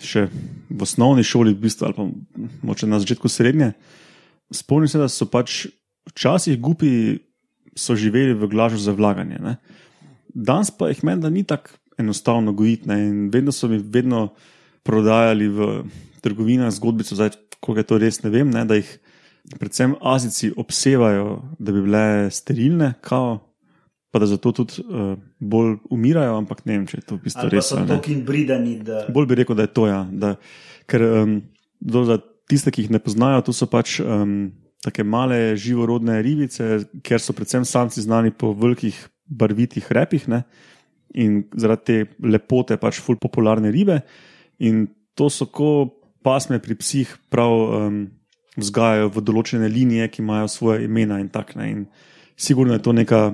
še 0.00 0.28
v 0.70 0.86
osnovni 0.86 1.26
šoli, 1.26 1.56
v 1.56 1.66
bistvu, 1.66 1.88
ali 1.88 1.98
pa 1.98 2.06
moče 2.70 2.86
na 2.86 3.02
začetku 3.02 3.28
srednje, 3.28 3.72
spomnim 4.54 4.88
se, 4.88 5.00
da 5.02 5.10
so 5.10 5.26
pač 5.26 5.66
včasih 6.12 6.60
gupi 6.62 7.18
so 7.74 7.98
živeli 7.98 8.38
v 8.38 8.48
glažu 8.52 8.78
za 8.78 8.94
vlaganje. 8.94 9.42
Ne. 9.42 9.58
Danes 10.32 10.70
pa 10.70 10.88
jih 10.92 11.02
meni, 11.04 11.24
da 11.24 11.34
ni 11.34 11.42
tako 11.44 11.74
enostavno 11.98 12.52
gojiti. 12.52 12.88
ne, 12.88 13.00
In 13.08 13.30
vedno 13.34 13.52
so 13.52 13.68
mi 13.68 13.78
vedno 13.78 14.30
prodajali 14.82 15.48
v 15.48 15.82
trgovinah 16.22 16.70
zgodbico, 16.70 17.14
zdaj, 17.14 17.34
koliko 17.60 17.80
je 17.80 17.86
to 17.90 17.98
res, 17.98 18.22
ne 18.22 18.30
vem, 18.30 18.50
ne, 18.50 18.64
da 18.64 18.78
jih 18.78 18.98
predvsem 19.58 19.94
Azici 20.00 20.52
obsevajo, 20.56 21.42
da 21.58 21.72
bi 21.72 21.82
bile 21.82 22.30
sterilne, 22.30 22.94
kao, 23.00 23.38
pa 24.10 24.18
da 24.18 24.26
zato 24.26 24.52
tudi 24.52 24.82
uh, 24.82 25.14
bolj 25.38 25.76
umirajo, 25.90 26.36
ampak 26.36 26.64
ne 26.64 26.76
vem, 26.76 26.86
če 26.86 27.00
je 27.00 27.06
to 27.08 27.16
v 27.16 27.26
bistvu 27.26 27.48
res. 27.52 27.72
ali 27.72 27.88
ne. 27.88 28.00
inbridani, 28.14 28.76
da 28.84 29.06
Bolj 29.12 29.30
bi 29.30 29.40
rekel, 29.40 29.56
da 29.58 29.66
je 29.66 29.72
to. 29.72 29.86
Ja, 29.88 30.02
da, 30.10 30.34
ker 30.86 31.04
um, 31.06 31.38
do, 31.80 32.04
za 32.08 32.18
tiste, 32.50 32.70
ki 32.74 32.86
jih 32.86 32.92
ne 32.92 33.00
poznajo, 33.02 33.42
to 33.46 33.56
so 33.56 33.66
pač 33.70 33.98
um, 34.04 34.52
tako 34.84 35.06
male 35.08 35.56
živorodne 35.56 36.20
ribice, 36.22 36.84
ker 37.06 37.22
so 37.22 37.34
predvsem 37.36 37.64
samci 37.64 38.04
znani 38.04 38.34
po 38.34 38.52
velikih 38.52 38.98
barvitih 39.26 39.86
repih 39.94 40.28
ne, 40.28 40.42
in 41.14 41.42
zaradi 41.56 41.84
te 41.84 42.28
lepote 42.28 42.76
pač 42.80 43.00
ful 43.00 43.18
popularne 43.20 43.72
ribe. 43.72 44.02
In 44.60 44.86
to 45.16 45.28
so 45.32 45.48
kot 45.48 45.96
pasme 46.22 46.60
pri 46.62 46.76
psih, 46.78 47.10
prav 47.32 47.52
um, 47.52 48.04
vzgajajo 48.56 49.08
v 49.08 49.20
določene 49.24 49.68
linije, 49.68 50.08
ki 50.08 50.22
imajo 50.22 50.48
svoje 50.48 50.84
imena 50.84 51.20
in 51.20 51.28
tako 51.28 51.58
naprej. 51.58 51.70
In 51.72 51.86
sigurno 52.36 52.72
je 52.72 52.82
to 52.82 52.92
neka, 52.92 53.32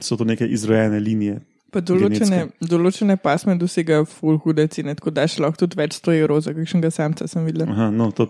so 0.00 0.16
to 0.16 0.24
neke 0.24 0.46
izrojene 0.46 1.00
linije. 1.00 1.40
Pa 1.70 1.78
določene, 1.80 2.48
določene 2.60 3.14
pasme 3.16 3.54
dosegajo 3.54 4.04
full 4.04 4.38
hude 4.42 4.66
cene, 4.68 4.94
tako 4.94 5.10
da 5.14 5.22
lahko 5.38 5.56
tudi 5.56 5.78
več 5.78 6.00
100 6.00 6.16
evrov 6.18 6.40
za 6.42 6.54
kakšnega 6.54 6.90
samca 6.90 7.28
sem 7.30 7.44
videl. 7.46 7.68
Aha, 7.70 7.90
no, 7.94 8.10
to, 8.10 8.26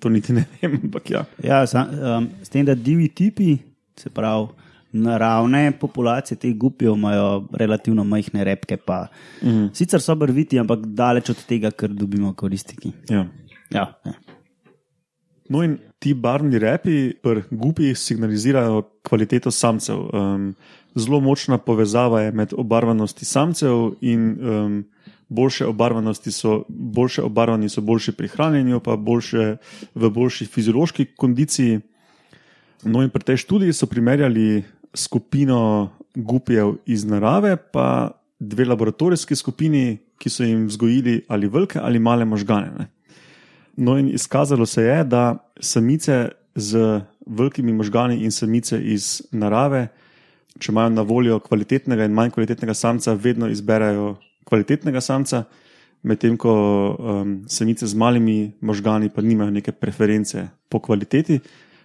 to 0.00 0.08
niti 0.08 0.32
ne 0.32 0.46
vem, 0.62 0.78
ampak 0.84 1.10
ja. 1.10 1.24
Ja, 1.44 1.66
sa, 1.66 1.84
um, 1.84 2.30
s 2.42 2.48
tem, 2.48 2.64
da 2.64 2.74
divji 2.74 3.08
tipi, 3.08 3.58
se 3.96 4.08
pravi, 4.08 4.48
naravne 4.92 5.72
populacije 5.76 6.38
teh 6.40 6.54
gupijev 6.56 6.94
imajo 6.96 7.44
relativno 7.52 8.04
majhne 8.04 8.44
repke. 8.44 8.76
Pa, 8.76 9.08
Mhm. 9.42 9.66
Sicer 9.74 10.00
so 10.00 10.14
barviti, 10.16 10.58
ampak 10.58 10.80
daleč 10.96 11.28
od 11.30 11.44
tega, 11.46 11.70
kar 11.70 11.88
dobimo 11.92 12.32
koristiki. 12.32 12.92
ja. 13.10 13.26
Ja, 13.70 13.84
ja. 14.04 14.12
No, 15.48 15.62
in 15.64 15.78
ti 15.98 16.12
barvni 16.14 16.58
repi 16.58 17.14
pri 17.22 17.42
gupih 17.50 17.98
signalizirajo 17.98 18.82
kvaliteto 19.08 19.50
samcev. 19.50 19.98
Um, 20.12 20.54
zelo 20.94 21.20
močna 21.20 21.58
povezava 21.58 22.22
je 22.22 22.32
med 22.32 22.52
obarvanosti 22.52 23.24
samcev 23.24 23.94
in 24.00 24.30
um, 24.40 24.84
boljše 25.28 25.66
obarvanosti 25.66 26.32
so, 26.32 26.62
boljše 26.68 27.22
obarvani 27.22 27.68
so 27.68 27.80
boljši 27.80 28.12
pri 28.12 28.28
hranjenju, 28.28 28.80
pa 28.80 28.96
boljše 28.96 29.56
v 29.94 30.10
boljši 30.10 30.46
fiziološki 30.46 31.06
kondiciji. 31.16 31.80
No, 32.84 33.02
in 33.02 33.10
pri 33.10 33.24
tej 33.24 33.36
študiji 33.36 33.72
so 33.72 33.86
primerjali 33.86 34.62
skupino 34.94 35.90
gupijev 36.14 36.76
iz 36.86 37.04
narave, 37.04 37.56
pa 37.56 38.10
dve 38.38 38.64
laboratorijski 38.64 39.36
skupini, 39.36 39.98
ki 40.18 40.30
so 40.30 40.44
jim 40.44 40.66
vzgojili 40.66 41.24
ali 41.28 41.48
velike 41.48 41.78
ali 41.82 41.98
male 41.98 42.24
možgane. 42.24 42.70
Ne. 42.78 42.86
No, 43.78 43.94
in 43.98 44.08
izkazalo 44.10 44.66
se 44.66 44.82
je, 44.82 45.04
da 45.04 45.52
samice 45.60 46.28
z 46.54 47.00
velikimi 47.26 47.72
možgani 47.72 48.24
in 48.24 48.32
samice 48.34 48.80
iz 48.82 49.22
narave, 49.30 49.86
če 50.58 50.72
imajo 50.72 50.90
na 50.90 51.04
voljo 51.06 51.38
kvalitetnega 51.38 52.08
in 52.08 52.16
manj 52.16 52.32
kvalitetnega 52.34 52.74
samca, 52.74 53.14
vedno 53.14 53.46
izberejo 53.46 54.16
kvalitetnega 54.48 55.00
samca, 55.00 55.44
medtem 56.02 56.34
ko 56.36 56.54
um, 56.98 57.36
samice 57.46 57.86
z 57.86 57.94
malimi 57.94 58.52
možgani 58.60 59.12
pa 59.14 59.22
nimajo 59.22 59.54
neke 59.54 59.72
preference 59.72 60.48
po 60.68 60.80
kvaliteti. 60.82 61.38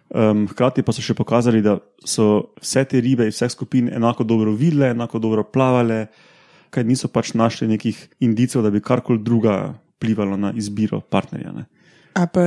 Um, 0.09 0.47
hkrati 0.49 0.81
pa 0.81 0.93
so 0.93 1.01
še 1.01 1.13
pokazali, 1.17 1.61
da 1.61 1.77
so 2.05 2.55
vse 2.61 2.85
te 2.89 3.01
ribe 3.01 3.29
iz 3.29 3.37
vseh 3.37 3.53
skupin 3.53 3.93
enako 3.93 4.25
dobro 4.25 4.53
videle, 4.57 4.89
enako 4.97 5.21
dobro 5.21 5.45
plavale, 5.45 6.07
kaj 6.73 6.89
niso 6.89 7.07
pač 7.13 7.35
našli 7.37 7.69
nekih 7.69 8.01
indicov, 8.25 8.65
da 8.65 8.73
bi 8.73 8.81
karkoli 8.81 9.21
druga 9.21 9.75
vplivalo 9.97 10.37
na 10.37 10.53
izbiro 10.57 11.01
partnerja. 11.01 11.53
Ne. 11.53 11.69
A 12.13 12.27
pa 12.29 12.41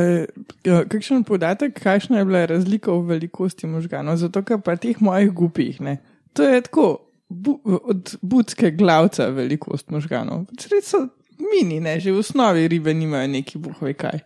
ja, 0.63 0.85
kakšen 0.87 1.25
podatek, 1.27 1.75
kakšna 1.83 2.21
je 2.21 2.29
bila 2.29 2.45
razlika 2.47 2.93
v 2.95 3.17
velikosti 3.17 3.67
možganov? 3.67 4.21
Zato, 4.23 4.43
ker 4.47 4.61
pa 4.63 4.77
teh 4.79 5.01
mojih 5.03 5.33
gupih, 5.35 5.81
ne, 5.83 5.99
to 6.33 6.47
je 6.47 6.61
tako 6.69 7.07
bu, 7.29 7.59
od 7.65 8.17
budske 8.23 8.71
glavca 8.71 9.29
velikost 9.35 9.91
možganov. 9.91 10.47
Sred 10.61 10.85
so 10.87 11.09
mini, 11.39 11.81
ne, 11.81 11.99
že 12.01 12.15
v 12.15 12.23
osnovi 12.23 12.69
ribe 12.69 12.95
nimajo 12.95 13.29
neki 13.29 13.59
buhove 13.59 13.95
kaj. 13.99 14.23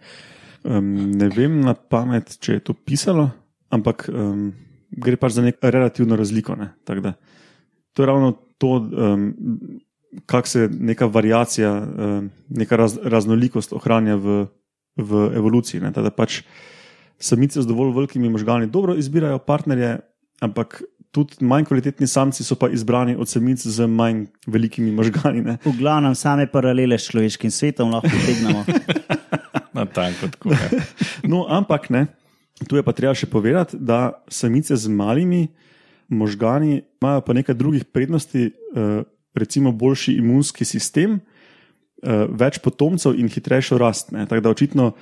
Um, 0.64 1.16
ne 1.16 1.30
vem 1.32 1.60
na 1.64 1.74
pamet, 1.74 2.36
če 2.40 2.58
je 2.58 2.64
to 2.68 2.76
pisalo, 2.76 3.30
ampak 3.72 4.10
um, 4.12 4.50
gre 4.90 5.16
pač 5.16 5.38
za 5.38 5.44
neko 5.44 5.70
relativno 5.72 6.16
razliko. 6.20 6.56
Ne? 6.56 6.74
da 6.84 7.14
To 7.92 8.02
je 8.02 8.06
ravno 8.06 8.32
to, 8.58 8.76
um, 8.76 9.34
kako 10.26 10.48
se 10.48 10.68
neka 10.68 11.06
variacija, 11.06 11.72
um, 11.72 12.30
neka 12.48 12.76
raz, 12.76 12.98
raznolikost 13.02 13.72
ohranja 13.72 14.16
v, 14.16 14.46
v 15.00 15.30
evoluciji. 15.36 15.80
ne. 15.80 15.90
Da 15.90 16.10
pač 16.10 16.42
samice 17.20 17.62
z 17.62 17.66
dovolj 17.66 17.94
velikimi 17.94 18.28
možgani 18.28 18.66
dobro 18.66 18.94
izbirajo 18.96 19.38
partnerje, 19.38 19.98
ampak 20.40 20.82
tudi 21.10 21.44
manj 21.44 21.64
kvalitetni 21.64 22.06
samci 22.06 22.44
so 22.44 22.54
pa 22.54 22.68
izbrani 22.68 23.16
od 23.18 23.28
samic 23.28 23.66
z 23.66 23.86
manj 23.86 24.26
velikimi 24.46 24.92
možgani. 24.92 25.42
Ne. 25.42 25.58
V 25.64 25.74
glavnem 25.78 26.14
same 26.14 26.46
paralele 26.46 26.98
s 26.98 27.10
človeškim 27.10 27.50
svetom 27.50 27.90
lahko 27.90 28.08
potegnemo. 28.08 28.64
Na 29.76 29.86
tanko 29.86 30.30
tako. 30.30 30.54
Ja. 30.54 30.70
No, 31.30 31.44
ampak 31.48 31.90
ne, 31.90 32.06
tu 32.68 32.76
je 32.76 32.82
pa 32.82 32.92
treba 32.96 33.12
še 33.14 33.28
povedati, 33.30 33.76
da 33.76 34.22
samice 34.28 34.76
z 34.76 34.88
malimi 34.88 35.48
možgani 36.08 36.82
imajo 37.02 37.20
pa 37.20 37.36
nekaj 37.36 37.54
drugih 37.54 37.84
prednosti, 37.84 38.50
eh, 38.50 39.02
recimo 39.34 39.72
boljši 39.72 40.16
imunski 40.18 40.64
sistem, 40.64 41.20
eh, 42.02 42.24
več 42.28 42.58
potomcev 42.64 43.18
in 43.18 43.28
hitrejšo 43.28 43.78
rast. 43.78 44.12
ne. 44.12 44.26
Tako 44.26 44.44
da 44.44 44.50
očitno 44.50 44.92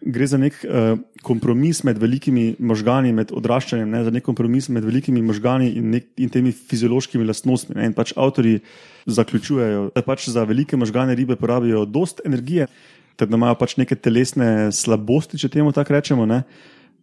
gre 0.00 0.26
za 0.26 0.38
nek 0.38 0.58
eh, 0.64 0.94
kompromis 1.22 1.82
med 1.84 1.98
velikimi 1.98 2.56
možgani, 2.58 3.12
med 3.12 3.32
odraščanjem, 3.32 3.90
ne, 3.90 4.04
za 4.04 4.10
nek 4.10 4.24
kompromis 4.24 4.68
med 4.68 4.84
velikimi 4.84 5.22
možgani 5.22 5.72
in, 5.78 5.90
nek, 5.96 6.08
in 6.16 6.32
temi 6.32 6.52
fiziološkimi 6.52 7.24
lastnostmi. 7.24 7.76
Ne. 7.78 7.90
In 7.90 7.96
pač 7.96 8.14
avtori 8.16 8.58
zaključujejo, 9.06 9.90
da 9.94 10.02
pač 10.06 10.28
za 10.30 10.44
velike 10.48 10.76
možgane 10.76 11.14
ribe 11.18 11.36
porabijo 11.36 11.84
dost 11.84 12.20
energije, 12.24 12.68
ter 13.16 13.28
da 13.28 13.36
imajo 13.36 13.58
pač 13.60 13.76
neke 13.80 13.96
telesne 13.98 14.70
slabosti, 14.72 15.40
če 15.40 15.50
temu 15.52 15.72
tako 15.74 15.96
rečemo, 15.96 16.26
ne, 16.26 16.42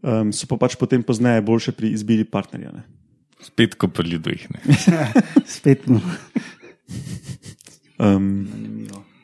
um, 0.01 0.31
so 0.33 0.47
pa 0.49 0.57
pač 0.61 0.77
potem 0.79 1.03
pozneje 1.05 1.43
boljše 1.45 1.75
pri 1.77 1.93
izbiri 1.95 2.25
partnerja. 2.25 2.73
Ne. 2.75 2.85
Spet 3.43 3.75
ko 3.79 3.87
pri 3.87 4.15
ljudeh. 4.15 4.47
ne. 4.51 4.79
Spet 5.57 5.87
mu. 5.87 6.01
Um, 7.99 8.47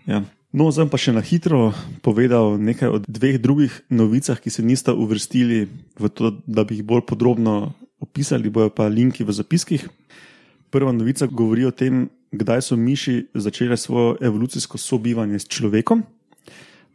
ja. 0.05 0.23
No, 0.55 0.69
zdaj 0.71 0.87
pa 0.87 0.95
še 0.95 1.11
na 1.11 1.19
hitro 1.19 1.75
povedal 1.99 2.55
nekaj 2.55 2.87
o 2.87 2.97
dveh 3.03 3.35
drugih 3.43 3.73
novicah, 3.91 4.39
ki 4.39 4.47
se 4.47 4.63
nista 4.63 4.95
uvrstili 4.95 5.67
v 5.99 6.07
to, 6.07 6.31
da 6.47 6.63
bi 6.63 6.79
jih 6.79 6.85
bolj 6.87 7.03
podrobno 7.11 7.75
opisali, 7.99 8.47
bojo 8.47 8.71
pa 8.71 8.87
linki 8.87 9.27
v 9.27 9.35
zapiskih. 9.35 9.83
Prva 10.71 10.95
novica 10.95 11.27
govori 11.27 11.67
o 11.67 11.75
tem, 11.75 12.07
kdaj 12.31 12.71
so 12.71 12.79
miši 12.79 13.35
začele 13.35 13.75
svoje 13.75 14.23
evolucijsko 14.23 14.79
sobivanje 14.79 15.43
s 15.43 15.51
človekom. 15.51 16.07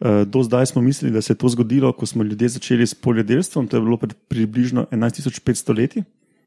Eh, 0.01 0.25
Do 0.25 0.41
zdaj 0.41 0.73
smo 0.73 0.81
mislili, 0.81 1.13
da 1.13 1.21
se 1.21 1.37
je 1.37 1.37
to 1.37 1.49
zgodilo, 1.53 1.93
ko 1.93 2.07
smo 2.07 2.25
ljudje 2.25 2.49
začeli 2.57 2.87
s 2.87 2.97
poljedelstvom, 2.97 3.69
to 3.69 3.77
je 3.77 3.85
bilo 3.85 3.97
pred 4.01 4.17
približno 4.29 4.87
11.500 4.91 5.77
leti. 5.77 6.03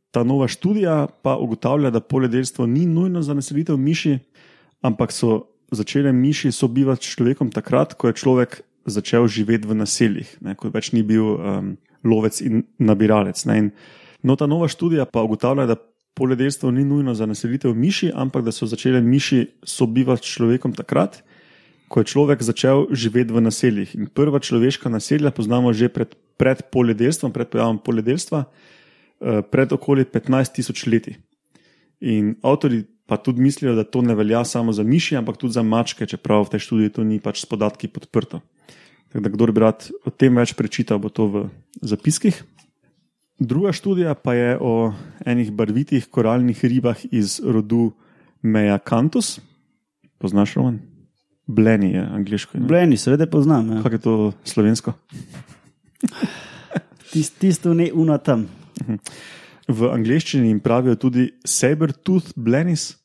Ta 0.09 0.23
nova 0.23 0.47
študija 0.47 1.07
pa 1.21 1.37
ugotavlja, 1.37 1.89
da 1.89 2.01
poljedelstvo 2.01 2.65
ni 2.65 2.85
nujno 2.85 3.21
za 3.21 3.33
naselitev 3.33 3.77
miši, 3.77 4.19
ampak 4.81 5.11
so 5.11 5.52
začele 5.75 6.13
miši 6.13 6.51
sobivati 6.51 7.05
s 7.05 7.15
človekom 7.15 7.51
takrat, 7.53 7.93
ko 7.93 8.09
je 8.09 8.19
človek 8.19 8.61
začel 8.85 9.27
živeti 9.27 9.67
v 9.67 9.77
naseljih, 9.79 10.29
ne, 10.43 10.55
ko 10.59 10.69
več 10.73 10.91
ni 10.91 11.03
bil 11.07 11.35
um, 11.35 11.73
lovec 12.03 12.41
in 12.43 12.65
nabiralec. 12.79 13.39
Ne, 13.47 13.57
in, 13.57 13.69
no, 14.23 14.35
ta 14.35 14.47
nova 14.47 14.67
študija 14.71 15.07
pa 15.07 15.23
ugotavlja, 15.23 15.67
da 15.71 15.79
poljedelstvo 16.13 16.71
ni 16.71 16.83
nujno 16.85 17.13
za 17.15 17.25
naselitev 17.25 17.73
miši, 17.73 18.11
ampak 18.15 18.43
da 18.45 18.51
so 18.51 18.67
začele 18.69 19.01
miši 19.01 19.45
sobivati 19.63 20.27
s 20.27 20.35
človekom 20.35 20.75
takrat, 20.77 21.23
ko 21.87 22.01
je 22.01 22.09
človek 22.09 22.41
začel 22.41 22.87
živeti 22.91 23.33
v 23.33 23.41
naseljih. 23.41 23.95
In 23.95 24.09
prva 24.09 24.39
človeška 24.41 24.89
naselja 24.89 25.31
poznamo 25.31 25.73
že 25.73 25.89
pred, 25.93 26.15
pred 26.37 26.63
poljedelstvom, 26.73 27.31
pred 27.31 27.49
pojavom 27.49 27.77
poljedelstva, 27.77 28.45
eh, 28.45 29.41
pred 29.41 29.73
okoli 29.73 30.05
15 30.05 30.57
tisoč 30.57 30.85
leti. 30.87 31.15
In 32.01 32.35
avtori 32.41 32.83
pa 33.05 33.17
tudi 33.17 33.41
mislijo, 33.41 33.75
da 33.75 33.83
to 33.83 34.01
ne 34.01 34.15
velja 34.15 34.43
samo 34.45 34.73
za 34.73 34.83
miši, 34.83 35.17
ampak 35.19 35.37
tudi 35.37 35.53
za 35.53 35.63
mačke, 35.63 36.05
čeprav 36.05 36.45
v 36.45 36.55
tej 36.55 36.59
študiji 36.59 36.89
to 36.95 37.03
ni 37.03 37.19
pač 37.19 37.43
s 37.43 37.45
podatki 37.45 37.87
podprto. 37.87 38.39
Tako 39.11 39.23
da, 39.23 39.29
kdo 39.29 39.51
bi 39.51 39.61
rad 39.61 39.89
o 40.05 40.09
tem 40.09 40.35
več 40.35 40.55
prečital, 40.57 40.97
bo 40.99 41.09
to 41.09 41.27
v 41.27 41.43
zapiskih. 41.81 42.43
druga 43.39 43.71
študija 43.71 44.15
pa 44.15 44.33
je 44.33 44.57
o 44.61 44.93
enih 45.25 45.51
barvitih 45.51 46.07
koralnih 46.07 46.65
ribah 46.65 46.97
iz 47.11 47.41
rodu 47.43 47.91
Meja 48.41 48.77
Cantus. 48.77 49.39
Poznaš 50.17 50.55
roman? 50.55 50.79
Bleni 51.47 51.91
je 51.91 52.01
angliško. 52.01 52.57
ne? 52.57 52.65
Bleni, 52.67 52.97
seveda 52.97 53.27
poznam. 53.27 53.69
Ja. 53.69 53.83
Kako 53.83 53.95
je 53.95 54.01
to 54.01 54.31
slovensko? 54.43 54.93
Tist, 57.11 57.37
tisto 57.39 57.73
ne 57.73 57.91
una 57.93 58.17
tam. 58.17 58.47
V 59.67 59.87
angleščini 59.87 60.49
jim 60.49 60.59
pravijo 60.59 60.97
tudi 60.99 61.29
saber-tooth 61.47 62.33
blenis, 62.35 62.97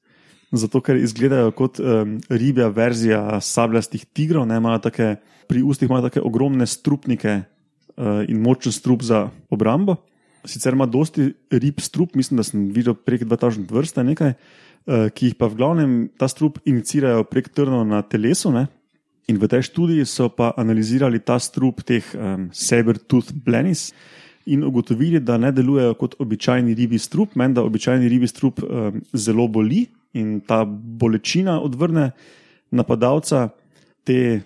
zato 0.51 0.81
ker 0.83 0.99
izgledajo 0.99 1.53
kot 1.55 1.79
um, 1.79 2.17
ribja 2.31 2.67
verzija 2.75 3.39
sabljastih 3.45 4.09
tigrov. 4.17 4.49
Ne, 4.49 4.59
take, 4.83 5.17
pri 5.49 5.63
ustih 5.63 5.89
imajo 5.89 6.09
tako 6.09 6.25
ogromne 6.27 6.67
strupnike 6.67 7.37
uh, 7.39 8.25
in 8.27 8.41
močen 8.43 8.75
strup 8.75 9.07
za 9.07 9.29
obrambo. 9.51 10.01
Sicer 10.49 10.75
ima 10.75 10.87
dosti 10.87 11.33
rib 11.51 11.81
strup, 11.81 12.15
mislim, 12.17 12.41
da 12.41 12.47
sem 12.47 12.69
videl 12.75 12.95
prek 12.95 13.23
2000 13.23 13.71
vrst, 13.71 14.03
nekaj, 14.03 14.35
uh, 14.35 15.07
ki 15.15 15.31
jih 15.31 15.39
pa 15.39 15.47
v 15.47 15.61
glavnem 15.61 15.97
ta 16.19 16.27
strup 16.31 16.59
inicirajo 16.67 17.27
prek 17.29 17.53
trnov 17.55 17.87
na 17.87 18.03
telesu. 18.03 18.51
Ne. 18.55 18.67
In 19.29 19.39
v 19.39 19.47
tej 19.47 19.69
študiji 19.69 20.09
so 20.09 20.31
pa 20.33 20.55
analizirali 20.57 21.21
ta 21.21 21.39
strup 21.39 21.85
teh 21.87 22.03
um, 22.17 22.49
saber-tooth 22.51 23.31
blenis 23.45 23.93
in 24.49 24.65
ugotovili, 24.65 25.21
da 25.21 25.37
ne 25.39 25.53
delujejo 25.53 25.95
kot 26.01 26.15
običajni 26.19 26.75
ribi 26.75 26.99
strup, 26.99 27.35
meni 27.37 27.55
da 27.55 27.63
običajni 27.63 28.09
ribi 28.09 28.27
strup 28.27 28.63
um, 28.63 29.01
zelo 29.13 29.49
boli 29.49 29.87
in 30.17 30.41
ta 30.41 30.65
bolečina 30.65 31.61
odvrne 31.61 32.11
napadalca. 32.71 33.49
Te 34.05 34.41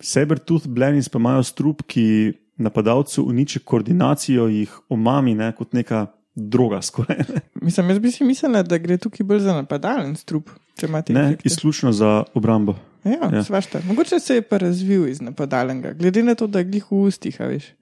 saber-tooth 0.00 0.68
blenis 0.68 1.08
pa 1.08 1.20
imajo 1.20 1.42
strup, 1.44 1.82
ki 1.86 2.32
napadalcu 2.62 3.24
uniči 3.28 3.60
koordinacijo, 3.64 4.48
jih 4.48 4.72
omami 4.88 5.34
ne, 5.34 5.52
kot 5.56 5.72
neka 5.72 6.06
droga. 6.34 6.80
Skoraj, 6.82 7.24
ne. 7.28 7.42
Mislim, 7.62 7.90
jaz 7.90 7.98
bi 7.98 8.10
si 8.10 8.24
mislila, 8.24 8.62
da 8.62 8.78
gre 8.78 8.96
tukaj 8.98 9.26
bolj 9.26 9.44
za 9.46 9.56
napadalen 9.56 10.16
strup, 10.16 10.50
če 10.80 10.88
imate 10.88 11.12
ne, 11.12 11.36
izključno 11.44 11.92
za 11.92 12.22
obrambo. 12.34 12.76
Ja, 13.04 13.28
ja. 13.32 13.44
svašta. 13.44 13.80
Mogoče 13.86 14.20
se 14.20 14.34
je 14.34 14.42
pa 14.42 14.58
razvil 14.62 15.08
iz 15.08 15.20
napadalnega, 15.20 15.92
glede 15.92 16.22
na 16.22 16.34
to, 16.34 16.46
da 16.46 16.62
je 16.62 16.70
glih 16.70 16.90
v 16.90 17.00
ustih, 17.08 17.40
veš. 17.40 17.72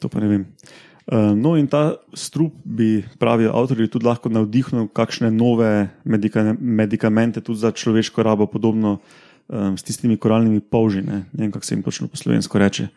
To 0.00 0.08
pa 0.12 0.20
ne 0.20 0.28
vem. 0.28 0.44
Uh, 1.06 1.36
no, 1.38 1.54
in 1.54 1.68
ta 1.70 1.94
strup 2.18 2.56
bi, 2.64 3.04
pravijo 3.18 3.52
avtorji, 3.54 3.86
tudi 3.88 4.08
lahko 4.08 4.30
navdihnil 4.32 4.88
kakšne 4.90 5.30
nove 5.30 5.88
medika 6.04 6.42
medikamente, 6.58 7.40
tudi 7.40 7.62
za 7.62 7.70
človeško 7.70 8.24
rabo, 8.26 8.48
podobno 8.50 8.98
um, 8.98 9.76
s 9.78 9.86
tistimi 9.86 10.18
koralnimi 10.18 10.60
polži. 10.60 11.04
Ne, 11.06 11.22
ne 11.30 11.46
vem, 11.46 11.52
kako 11.54 11.66
se 11.66 11.74
jim 11.74 11.84
točno 11.86 12.08
po 12.10 12.18
slovensko 12.18 12.58
reče. 12.58 12.88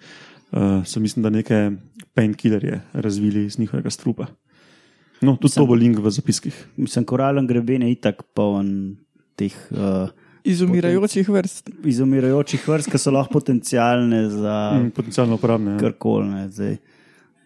Uh, 0.52 0.82
so 0.86 1.00
mislim, 1.00 1.24
da 1.24 1.30
neke 1.30 1.72
painkillerje 2.18 2.82
razvili 2.94 3.46
iz 3.46 3.60
njihovega 3.60 3.90
strupa. 3.90 4.26
No, 5.22 5.36
tudi 5.36 5.52
Mislim- 5.52 5.62
to 5.62 5.68
bo 5.68 5.76
link 5.78 6.00
v 6.00 6.10
zapiskih. 6.10 6.66
Mislim, 6.78 7.06
koralen 7.06 7.48
greben 7.48 7.82
je 7.82 7.92
itak 7.92 8.24
poln 8.34 8.98
teh 9.36 9.54
uh, 9.72 10.10
Izumirajočih 10.44 11.30
vrst. 11.30 11.70
izumirajočih 11.84 12.68
vrst, 12.68 12.92
ki 12.92 12.98
so 12.98 13.12
lahko 13.12 13.34
potencijalne 13.34 14.30
za 14.30 14.80
Mm, 14.80 14.92
potencialno 14.92 15.36
uporabne. 15.36 15.72
Ja. 15.72 15.78
karkoli. 15.78 16.28
ne. 16.28 16.50
Zdaj, 16.50 16.78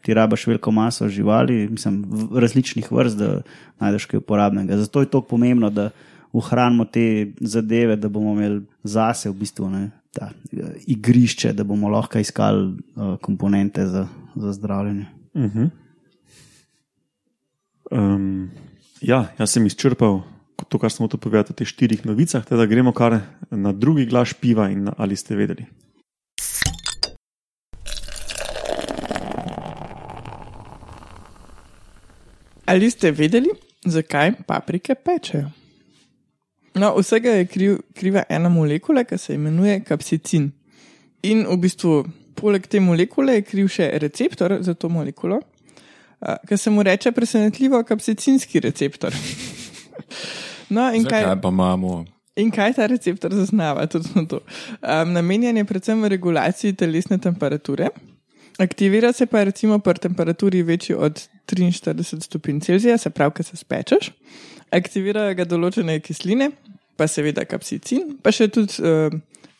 Ti 0.04 0.14
rabaš 0.14 0.48
veliko 0.48 0.72
maso 0.72 1.08
živali, 1.08 1.68
mislim, 1.72 2.04
različnih 2.36 2.92
vrst, 2.92 3.18
da 3.18 3.42
najdeš 3.80 4.06
kaj 4.06 4.18
uporabnega. 4.18 4.78
Zato 4.78 5.00
je 5.00 5.06
to 5.06 5.22
pomembno, 5.22 5.70
da 5.70 5.90
ohranimo 6.34 6.86
te 6.86 7.32
zadeve, 7.40 7.96
da 7.96 8.10
bomo 8.10 8.34
imeli 8.34 8.62
zase 8.84 9.30
v 9.30 9.34
bistvu 9.34 9.70
ne, 9.70 9.92
ta, 10.12 10.30
eh, 10.52 10.74
igrišče, 10.88 11.54
da 11.54 11.64
bomo 11.64 11.88
lahko 11.90 12.20
iskali 12.20 12.74
uh, 12.96 13.18
komponente 13.22 13.88
za, 13.88 14.08
za 14.36 14.52
zdravljenje. 14.54 15.06
Uh 15.34 15.42
-huh. 15.42 15.70
um, 17.92 18.50
ja, 19.02 19.26
jaz 19.40 19.52
sem 19.52 19.66
izčrpal 19.66 20.22
to, 20.70 20.80
kar 20.80 20.92
sem 20.92 21.04
hotel 21.06 21.20
povedati 21.20 21.54
o 21.54 21.58
teh 21.58 21.68
štirih 21.68 22.06
novicah, 22.06 22.46
teda 22.46 22.66
gremo 22.66 22.94
kar 22.94 23.20
na 23.52 23.72
drugi 23.72 24.06
glas 24.06 24.34
piva 24.34 24.70
in 24.70 24.90
ali 24.98 25.16
ste 25.16 25.36
vedeli. 25.36 25.66
Ali 32.66 32.90
ste 32.90 33.12
vedeli, 33.12 33.52
zakaj 33.86 34.32
paprike 34.48 34.96
pečejo? 34.96 35.52
No, 36.74 36.96
vsega 36.98 37.30
je 37.38 37.46
kriv, 37.46 37.78
kriva 37.94 38.24
ena 38.30 38.50
molekula, 38.50 39.04
ki 39.04 39.18
se 39.18 39.36
imenuje 39.36 39.84
kapsicin. 39.86 40.50
In 41.30 41.44
v 41.46 41.58
bistvu, 41.62 42.04
poleg 42.36 42.66
te 42.68 42.80
molekule 42.82 43.38
je 43.38 43.46
kriv 43.46 43.70
še 43.70 43.92
receptor 44.02 44.58
za 44.66 44.74
to 44.74 44.90
molekulo, 44.90 45.42
ki 46.48 46.58
se 46.58 46.72
mu 46.72 46.84
reče 46.84 47.12
presenetljivo 47.12 47.84
kapsicinski 47.84 48.64
receptor. 48.64 49.14
No, 50.70 50.90
in 50.94 51.06
kaj, 51.06 51.24
Zakaj 51.24 51.42
pa 51.42 51.50
imamo? 51.50 52.06
in 52.36 52.52
kaj 52.52 52.74
ta 52.78 52.88
receptor 52.88 53.34
zaznava? 53.34 53.86
Točno 53.94 54.26
to. 54.26 54.40
Um, 54.82 55.14
namenjen 55.14 55.58
je 55.58 55.66
predvsem 55.66 56.02
v 56.02 56.14
regulaciji 56.16 56.74
telesne 56.74 57.18
temperature. 57.18 57.90
Aktivira 58.58 59.14
se 59.14 59.26
pa 59.26 59.44
recimo 59.44 59.80
pri 59.80 60.00
temperaturi 60.00 60.62
večji 60.64 60.96
od 60.96 61.28
43 61.48 62.22
stopinj 62.22 62.60
Celzija, 62.60 62.98
se 62.98 63.10
pravi, 63.10 63.32
ko 63.32 63.44
se 63.44 63.58
spečeš. 63.58 64.12
Aktivirajo 64.72 65.34
ga 65.36 65.46
določene 65.46 66.00
kisline, 66.00 66.52
pa 66.98 67.08
seveda 67.08 67.46
kapsicin, 67.46 68.18
pa 68.22 68.32
še 68.32 68.48
tudi 68.54 68.78
uh, 68.82 69.14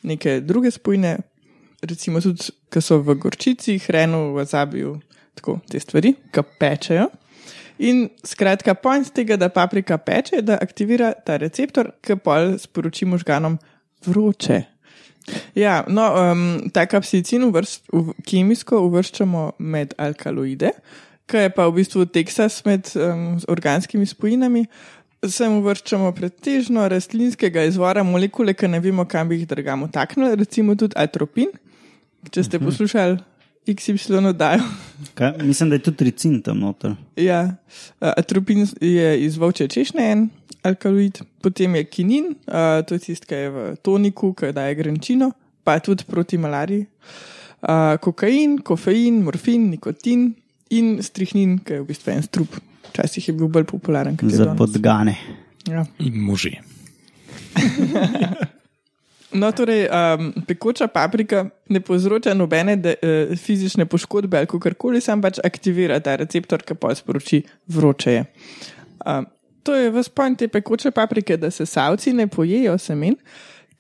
neke 0.04 0.40
druge 0.42 0.72
spojine, 0.72 1.18
recimo 1.82 2.22
tudi, 2.22 2.54
ki 2.70 2.82
so 2.82 3.00
v 3.02 3.18
gorčici, 3.22 3.80
hrenu, 3.88 4.32
vazabiju, 4.38 4.96
tako 5.38 5.60
te 5.70 5.82
stvari, 5.82 6.14
ki 6.34 6.46
pečejo. 6.62 7.10
In 7.84 8.06
skratka, 8.24 8.76
point 8.80 9.10
tega, 9.12 9.36
da 9.40 9.50
paprika 9.52 9.98
peče, 10.00 10.42
da 10.46 10.56
aktivira 10.62 11.12
ta 11.26 11.36
receptor, 11.42 11.92
ki 12.04 12.16
pol 12.24 12.56
sporoči 12.62 13.08
možganom 13.10 13.58
vroče. 14.06 14.62
Ja, 15.56 15.82
no, 15.88 16.06
um, 16.20 16.46
ta 16.76 16.86
kapsicin 16.88 17.44
uvrst, 17.48 17.84
v, 17.92 18.16
kemijsko 18.28 18.80
uvrščamo 18.88 19.44
med 19.60 19.96
alkaloide, 20.00 20.74
ki 21.28 21.46
je 21.46 21.52
pa 21.56 21.68
v 21.70 21.78
bistvu 21.80 22.06
Teksas 22.12 22.62
med 22.68 22.92
um, 22.96 23.34
organskimi 23.52 24.08
spojinami. 24.08 24.66
Sem 25.24 25.56
uvrščamo 25.56 26.10
pretežno 26.16 26.84
rastlinskega 26.92 27.64
izvora 27.70 28.04
molekule, 28.04 28.56
ki 28.56 28.68
ne 28.72 28.82
vemo, 28.84 29.08
kam 29.08 29.32
bi 29.32 29.40
jih 29.40 29.48
drugamo 29.48 29.88
taknili, 29.92 30.36
recimo 30.40 30.76
tudi 30.80 31.00
atropin. 31.00 31.52
Če 32.32 32.44
ste 32.48 32.60
poslušali 32.60 33.20
XY 33.68 34.28
oddajo, 34.28 34.64
Kaj? 35.14 35.38
Mislim, 35.44 35.70
da 35.70 35.76
je 35.76 35.80
tudi 35.80 36.04
ricin 36.04 36.42
tam 36.42 36.60
noter. 36.60 36.96
Ja, 37.16 37.56
atropin 38.00 38.68
je 38.82 39.26
iz 39.26 39.38
volče 39.38 39.68
češnje 39.68 40.12
en 40.12 40.30
alkaloid, 40.64 41.22
potem 41.42 41.76
je 41.76 41.84
kinin, 41.84 42.36
to 42.88 42.96
je 42.96 43.00
tisti, 43.00 43.28
ki 43.28 43.36
je 43.36 43.50
v 43.50 43.76
toniku, 43.84 44.34
ki 44.34 44.54
daje 44.56 44.76
grenčino, 44.80 45.32
pa 45.64 45.80
tudi 45.80 46.04
proti 46.08 46.38
malariji. 46.38 46.86
Kokain, 48.04 48.58
kofein, 48.64 49.22
morfin, 49.24 49.70
nikotin 49.72 50.34
in 50.70 50.98
strihnin, 51.04 51.60
ki 51.64 51.80
je 51.80 51.84
v 51.84 51.88
bistvu 51.92 52.16
en 52.16 52.24
strup. 52.24 52.58
Včasih 52.90 53.28
je 53.30 53.36
bil 53.36 53.48
bolj 53.52 53.68
popularen 53.70 54.18
kot 54.18 54.32
je 54.32 54.38
Za 54.38 54.56
podgane. 54.56 55.16
Ja. 55.68 55.86
In 56.00 56.20
može. 56.20 56.52
No, 59.34 59.52
torej, 59.52 59.88
um, 59.90 60.30
pekoča 60.48 60.88
paprika 60.88 61.46
ne 61.70 61.80
povzroča 61.82 62.34
nobene 62.34 62.76
de, 62.76 62.96
uh, 63.02 63.38
fizične 63.38 63.86
poškodbe 63.86 64.38
ali 64.38 64.60
karkoli, 64.62 65.02
sam 65.02 65.22
pač 65.22 65.40
aktivira 65.44 66.00
ta 66.00 66.16
receptor, 66.22 66.62
ki 66.62 66.78
pa 66.78 66.94
sporoči 66.96 67.42
vroče. 67.68 68.24
Um, 69.06 69.26
to 69.64 69.76
je 69.76 69.90
v 69.92 70.04
spomin 70.04 70.36
te 70.36 70.48
pekoče 70.48 70.92
paprike, 70.92 71.38
da 71.38 71.52
sesalci 71.52 72.14
ne 72.14 72.28
pojejo 72.28 72.78
semen, 72.78 73.18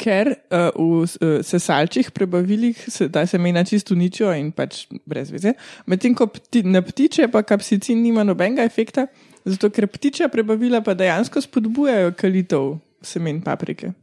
ker 0.02 0.34
uh, 0.34 0.72
v 0.74 1.04
uh, 1.06 1.34
sesalčih 1.46 2.12
prebavilih 2.12 2.86
se 2.90 3.10
ta 3.12 3.26
semena 3.30 3.64
čisto 3.64 3.94
uničijo 3.94 4.34
in 4.34 4.52
pač 4.52 4.88
brez 5.06 5.32
veze. 5.32 5.54
Medtem 5.86 6.16
ko 6.18 6.28
pti, 6.28 6.64
na 6.66 6.82
ptiče 6.82 7.30
pa 7.32 7.44
kapsicin 7.46 8.02
nima 8.02 8.26
nobenega 8.26 8.66
efekta, 8.66 9.06
zato 9.46 9.70
ker 9.70 9.88
ptičja 9.88 10.32
prebavila 10.34 10.82
pa 10.82 10.98
dejansko 10.98 11.42
spodbujajo 11.46 12.16
kalitev 12.18 12.80
semen 13.06 13.42
paprike. 13.44 13.94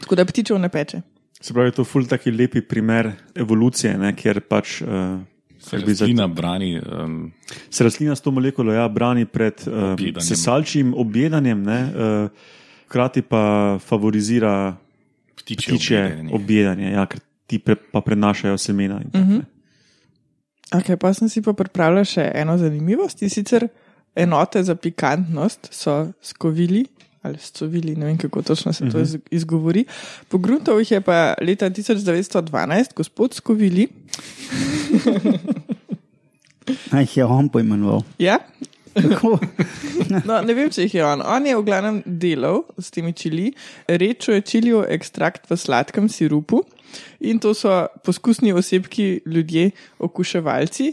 Tako 0.00 0.14
da 0.14 0.24
ptičev 0.24 0.58
ne 0.58 0.68
peče. 0.68 1.00
Se 1.40 1.54
pravi, 1.54 1.70
to 1.70 1.82
je 1.82 1.86
ful 1.86 2.06
taki 2.06 2.30
lepi 2.30 2.60
primer 2.60 3.08
evolucije, 3.34 3.98
ne, 3.98 4.12
kjer 4.12 4.40
pač 4.40 4.80
uh, 4.82 5.18
Se 5.58 5.76
rastlina 5.76 6.26
brani. 6.26 6.80
Um, 6.80 7.32
se 7.70 7.84
rastlina 7.84 8.14
s 8.14 8.20
to 8.20 8.30
molekulo 8.30 8.72
ja, 8.72 8.88
brani 8.88 9.24
pred 9.24 9.54
um, 9.66 9.92
Objedanjem. 9.92 10.20
sesalčjim 10.22 10.94
objedanjem, 10.94 11.62
ne, 11.62 11.78
uh, 11.84 12.30
hkrati 12.86 13.22
pa 13.22 13.42
favorizira 13.80 14.76
ptičje, 15.34 15.74
ptičje 15.74 16.04
objedanje. 16.04 16.34
objedanje, 16.34 16.92
ja, 16.92 17.06
ker 17.06 17.20
ti 17.46 17.58
pre, 17.58 17.74
pa 17.76 18.00
prenašajo 18.00 18.58
semena. 18.58 18.94
in 18.96 19.10
tako, 19.10 19.24
Mhm. 19.24 19.34
ne. 19.34 19.44
Okay, 20.70 20.96
pa 20.96 21.14
sem 21.14 21.28
si 21.28 21.42
pa 21.42 21.52
pripravila 21.52 22.04
še 22.04 22.30
eno 22.34 22.58
zanimivost. 22.58 23.22
In 23.22 23.30
sicer 23.30 23.68
enote 24.14 24.62
za 24.62 24.74
pikantnost 24.74 25.68
so 25.72 26.12
skovili 26.22 26.84
ali 27.28 27.38
scovili, 27.38 27.96
ne 27.96 28.06
vem 28.06 28.18
kako 28.18 28.42
točno 28.42 28.72
se 28.72 28.88
to 28.88 29.00
iz- 29.00 29.18
izgovori. 29.30 29.84
Pogruntal 30.28 30.78
jih 30.78 30.90
je 30.90 31.00
pa 31.00 31.34
leta 31.38 31.70
1912 31.70 32.94
gospod 32.94 33.34
Skovili. 33.34 33.88
Naj 36.92 37.02
jih 37.04 37.16
je 37.16 37.24
on 37.24 37.48
poimenoval. 37.48 38.02
Ja? 38.18 38.38
No, 40.24 40.40
ne 40.42 40.54
vem, 40.56 40.70
če 40.72 40.86
jih 40.86 40.94
je 40.96 41.04
on. 41.04 41.20
On 41.22 41.44
je 41.46 41.54
v 41.54 41.62
glavnem 41.62 41.98
delal 42.06 42.64
s 42.80 42.90
temi 42.90 43.12
čili, 43.12 43.52
rečo 43.86 44.32
je 44.32 44.42
čilijo 44.42 44.80
ekstrakt 44.88 45.46
v 45.50 45.56
sladkem 45.56 46.08
sirupu 46.08 46.62
in 47.20 47.38
to 47.38 47.52
so 47.54 47.70
poskusni 48.02 48.50
osebki, 48.52 49.20
ljudje, 49.26 49.70
okuševalci. 49.98 50.88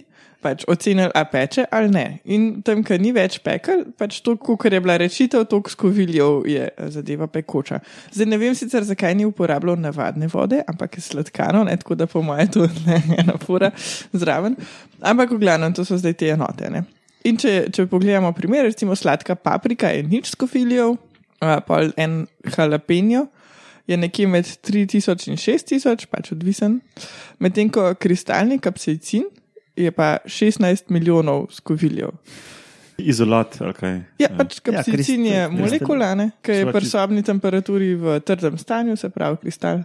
Pač 0.46 0.62
ocenili, 0.70 1.10
a 1.10 1.24
peče 1.26 1.64
ali 1.74 1.90
ne. 1.90 2.04
In 2.30 2.62
tam, 2.66 2.84
ker 2.86 3.00
ni 3.02 3.10
več 3.16 3.40
pekel, 3.42 3.82
pač 3.98 4.20
to, 4.22 4.36
kar 4.38 4.76
je 4.76 4.82
bila 4.84 4.98
rečitev, 5.02 5.48
to 5.50 5.58
skoviljev 5.74 6.44
je 6.50 6.68
zadeva 6.94 7.26
pekoča. 7.32 7.80
Zdaj 8.14 8.30
ne 8.30 8.38
vem 8.38 8.54
sicer, 8.58 8.86
zakaj 8.86 9.16
ni 9.18 9.26
uporabljal 9.26 9.80
navadne 9.82 10.30
vode, 10.30 10.60
ampak 10.70 11.00
je 11.00 11.06
sladkano, 11.08 11.64
ne 11.66 11.74
tako 11.82 11.98
da 11.98 12.06
po 12.10 12.22
mojem 12.22 12.52
to 12.54 12.68
ne 12.86 13.00
ena 13.18 13.40
fura 13.42 13.72
zraven. 14.14 14.54
Ampak 15.02 15.34
v 15.34 15.42
glavnem 15.42 15.74
to 15.74 15.86
so 15.88 15.98
zdaj 15.98 16.14
te 16.20 16.30
enote. 16.36 16.70
Ne? 16.70 16.86
In 17.26 17.40
če, 17.42 17.56
če 17.74 17.88
pogledamo 17.90 18.30
primer, 18.38 18.68
recimo 18.70 18.94
sladka 18.94 19.34
paprika 19.34 19.90
je 19.90 20.04
nič 20.06 20.36
skofilijev, 20.36 20.94
pa 21.42 21.80
en 21.98 22.28
jalapenjo 22.46 23.26
je 23.90 23.98
nekje 23.98 24.28
med 24.30 24.46
3000 24.46 25.30
in 25.30 25.42
6000, 25.42 26.06
pač 26.10 26.32
odvisen. 26.34 26.80
Medtem 27.42 27.70
ko 27.74 27.92
kristalni 28.02 28.60
kapsicin 28.62 29.26
je 29.76 29.92
pa 29.92 30.18
16 30.26 30.90
milijonov 30.90 31.48
skoviljev. 31.52 32.10
Izolat, 32.98 33.58
ali 33.62 33.74
kaj. 33.74 33.96
Ja, 34.20 34.30
pač 34.38 34.60
kapsicin 34.64 35.26
je 35.26 35.42
kristal- 35.48 35.58
molekula, 35.60 36.16
ne, 36.16 36.30
ki 36.42 36.52
je 36.52 36.72
pri 36.72 36.86
sobni 36.88 37.24
temperaturi 37.24 37.96
v 37.96 38.20
trdem 38.24 38.58
stanju, 38.58 38.96
se 38.96 39.10
pravi 39.10 39.38
kristal. 39.42 39.84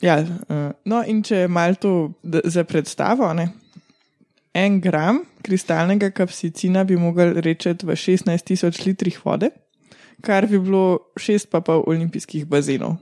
Ja, 0.00 0.18
eh, 0.18 0.72
no, 0.84 1.02
in 1.06 1.22
če 1.22 1.36
je 1.36 1.48
malo 1.48 1.74
to 1.74 2.12
za 2.44 2.64
predstavo, 2.64 3.32
ne, 3.34 3.48
en 4.54 4.80
gram 4.80 5.20
kristalnega 5.42 6.10
kapsicina 6.10 6.84
bi 6.84 6.96
mogel 6.96 7.34
reči 7.44 7.74
v 7.82 7.96
16 7.96 8.44
tisoč 8.44 8.84
litrih 8.86 9.18
vode, 9.24 9.50
kar 10.22 10.46
bi 10.46 10.58
bilo 10.58 10.98
šest 11.16 11.50
pa 11.50 11.60
pol 11.60 11.84
olimpijskih 11.86 12.46
bazenov. 12.46 12.96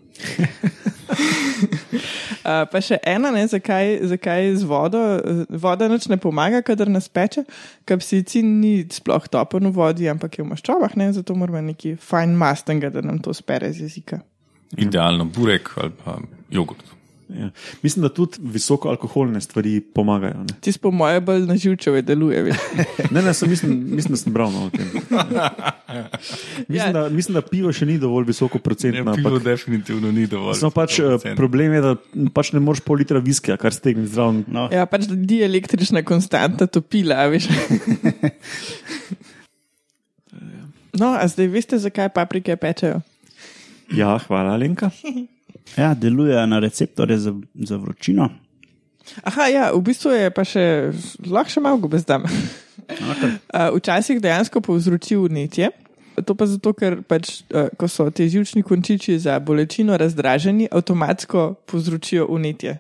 Uh, 2.45 2.65
pa 2.73 2.81
še 2.83 2.99
ena, 3.07 3.31
ne, 3.35 3.47
zakaj, 3.49 3.99
zakaj 4.13 4.51
z 4.61 4.69
vodo, 4.69 5.01
eh, 5.17 5.45
voda 5.63 5.89
nič 5.89 6.09
ne 6.13 6.19
pomaga, 6.21 6.63
kadar 6.67 6.91
nas 6.93 7.09
peče, 7.09 7.47
kapsicin 7.89 8.59
ni 8.61 8.75
sploh 8.93 9.29
topen 9.33 9.71
v 9.71 9.75
vodi, 9.77 10.11
ampak 10.13 10.39
je 10.39 10.45
v 10.45 10.51
maščobah, 10.53 10.97
ne, 11.01 11.11
zato 11.17 11.37
moramo 11.39 11.63
neki 11.71 11.97
fajn 12.01 12.37
mastenga, 12.39 12.93
da 12.93 13.05
nam 13.05 13.23
to 13.25 13.35
spere 13.37 13.73
z 13.73 13.89
jezika. 13.89 14.21
Idealno 14.77 15.25
burek 15.31 15.73
ali 15.81 15.95
pa 16.05 16.19
jogurt. 16.53 16.85
Ja. 17.29 17.51
Mislim, 17.83 18.03
da 18.03 18.09
tudi 18.09 18.39
visokoalkoholne 18.41 19.41
stvari 19.41 19.81
pomagajo. 19.83 20.39
Ne, 20.41 20.55
Ti 20.61 20.73
po 20.79 20.91
moje 20.91 21.21
bolj 21.21 21.41
na 21.41 21.57
živčeve 21.57 22.03
deluje. 22.03 22.45
ne, 23.11 23.21
ne 23.21 23.35
sem, 23.35 23.51
mislim, 23.51 23.73
mislim, 23.91 24.13
da 24.13 24.17
sem 24.17 24.33
bral 24.33 24.53
no, 24.53 24.61
o 24.61 24.71
tem. 24.71 24.87
Mislim, 26.69 26.87
Ja. 26.87 26.93
da, 26.93 27.09
mislim, 27.09 27.35
da 27.35 27.43
pivo 27.43 27.73
še 27.73 27.87
ni 27.87 27.97
dovolj 27.97 28.27
visoko 28.27 28.59
procentno. 28.59 29.05
Ne, 29.05 29.17
pivo 29.17 29.31
ampak- 29.31 29.45
definitivno 29.45 30.13
ni 30.13 30.27
dovolj. 30.27 30.55
Samo 30.55 30.71
pač, 30.73 30.99
eh, 30.99 31.03
100%. 31.15 31.37
problem 31.37 31.73
je, 31.73 31.81
da 31.81 31.93
pač 32.31 32.53
ne 32.53 32.61
moreš 32.61 32.81
pol 32.81 32.97
litra 32.97 33.19
viskija, 33.21 33.57
kar 33.57 33.73
stegni 33.73 34.07
zraven. 34.07 34.45
No, 34.49 34.69
Ja, 34.71 34.87
pač 34.87 35.07
da 35.07 35.15
di 35.17 35.43
električna 35.43 36.03
konstanta 36.05 36.67
topila, 36.69 37.27
veš. 37.27 37.49
No, 40.93 41.13
a 41.13 41.29
zdaj 41.29 41.47
veste, 41.49 41.77
zakaj 41.77 42.09
paprike 42.09 42.57
pečejo? 42.57 43.03
Ja, 43.93 44.17
hvala, 44.19 44.57
Lenka. 44.57 44.89
Ja, 45.77 45.95
delujejo 45.95 46.47
na 46.47 46.59
receptorje 46.63 47.19
za, 47.19 47.35
za 47.55 47.77
vročino. 47.77 48.31
Aha, 49.23 49.47
ja, 49.47 49.65
v 49.73 49.81
bistvu 49.87 50.13
je 50.15 50.31
pa 50.35 50.43
še, 50.47 50.93
lahko 51.27 51.53
še 51.53 51.63
malo 51.63 51.79
gobezdam. 51.83 52.27
Okay. 52.87 53.37
Uh, 53.51 53.71
včasih 53.79 54.21
dejansko 54.23 54.63
povzroči 54.63 55.19
vnetje. 55.19 55.71
To 56.25 56.33
pa 56.33 56.49
zato, 56.49 56.73
ker 56.73 57.03
pač, 57.05 57.43
uh, 57.53 57.69
ko 57.77 57.89
so 57.91 58.09
ti 58.11 58.29
žilčni 58.33 58.65
končiči 58.67 59.19
za 59.21 59.37
bolečino 59.39 59.97
razdraženi, 60.01 60.69
avtomatsko 60.73 61.53
povzročijo 61.69 62.27
vnetje. 62.31 62.79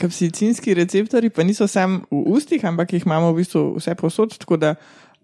Kapsicinski 0.00 0.74
receptori 0.74 1.28
pa 1.28 1.44
niso 1.44 1.68
samo 1.68 2.00
v 2.08 2.24
ustih, 2.32 2.64
ampak 2.64 2.96
jih 2.96 3.04
imamo 3.04 3.34
v 3.34 3.42
bistvu 3.42 3.76
vse 3.76 3.94
posod. 4.00 4.32
Tako 4.40 4.56
da, 4.56 4.74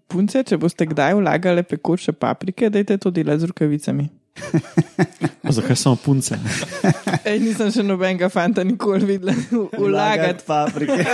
punce, 0.07 0.43
če 0.45 0.59
boste 0.61 0.85
kdaj 0.85 1.17
vlagali 1.17 1.65
pekoče 1.65 2.13
paprike, 2.13 2.69
dajte 2.69 2.99
to 3.01 3.11
delati 3.11 3.43
z 3.43 3.51
rokavicami. 3.51 4.07
Zakaj 5.57 5.75
samo 5.75 5.95
punce? 5.95 6.37
Ej, 7.29 7.39
nisem 7.39 7.71
še 7.71 7.83
nobenega 7.85 8.29
fanta 8.29 8.63
nikoli 8.67 9.05
videla 9.05 9.35
vlagati. 9.79 10.43
paprike. 10.47 11.05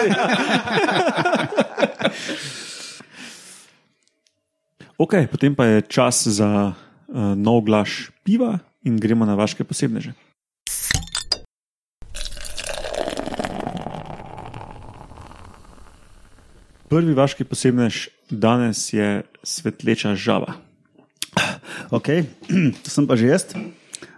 Ok, 4.98 5.26
potem 5.32 5.56
pa 5.56 5.66
je 5.66 5.86
čas 5.90 6.28
za 6.28 6.72
uh, 6.72 7.34
nov 7.36 7.66
glaš 7.66 8.14
piva 8.24 8.60
in 8.86 9.00
gremo 9.00 9.26
na 9.26 9.36
vaše 9.36 9.64
posebneže. 9.64 10.14
Prvi 16.94 17.14
vaški 17.18 17.42
posebnež 17.50 18.08
danes 18.30 18.94
je 18.94 19.26
svetleča 19.42 20.14
žaba. 20.14 20.62
Ok, 21.94 22.26
to 22.82 22.90
sem 22.90 23.06
pa 23.06 23.14
že 23.14 23.30
jaz. 23.30 23.46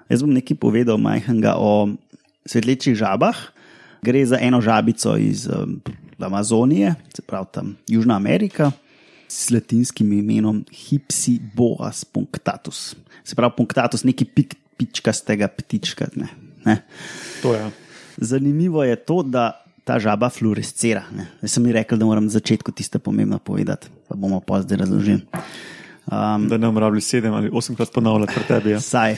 Jaz 0.07 0.23
bom 0.23 0.31
nekaj 0.31 0.55
povedal 0.55 0.95
majhnega 0.95 1.59
o 1.59 1.91
svetlečih 2.47 2.95
žabah. 2.95 3.35
Gre 3.99 4.23
za 4.23 4.39
eno 4.39 4.63
žabico 4.63 5.19
iz 5.19 5.43
um, 5.51 5.83
Amazonije, 6.15 6.95
se 7.11 7.19
pravi 7.19 7.51
tam 7.51 7.75
Južna 7.91 8.15
Amerika, 8.15 8.71
s 9.27 9.51
latinskim 9.51 10.07
imenom 10.07 10.63
Hypsiboas 10.71 12.07
punctatus. 12.07 12.95
Se 13.27 13.35
pravi, 13.35 13.57
punctatus, 13.57 14.07
neki 14.07 14.23
pik, 14.23 14.55
pičkastega 14.79 15.51
ptička. 15.51 16.07
Ne, 16.15 16.31
ne. 16.63 16.79
To 17.43 17.57
je. 17.57 17.65
Zanimivo 18.17 18.87
je 18.87 18.95
to, 18.95 19.19
da 19.19 19.51
ta 19.83 19.99
žaba 19.99 20.31
fluorescira. 20.31 21.03
Sem 21.43 21.65
mi 21.65 21.75
rekel, 21.75 21.99
da 21.99 22.07
moram 22.07 22.29
na 22.29 22.31
začetku 22.31 22.71
tiste 22.71 23.03
pomembno 23.03 23.41
povedati, 23.41 23.91
pa 24.07 24.15
bomo 24.15 24.39
pa 24.39 24.63
zdaj 24.63 24.85
razložili. 24.85 25.25
Um, 26.11 26.47
Da 26.47 26.57
ne 26.57 26.67
bomo 26.67 26.79
rabili 26.79 27.01
sedem 27.01 27.33
ali 27.33 27.49
osemkrat 27.53 27.93
ponavljati 27.93 28.33
pred 28.33 28.47
tebi. 28.47 28.71
Ja. 28.71 28.79
Saj. 28.79 29.11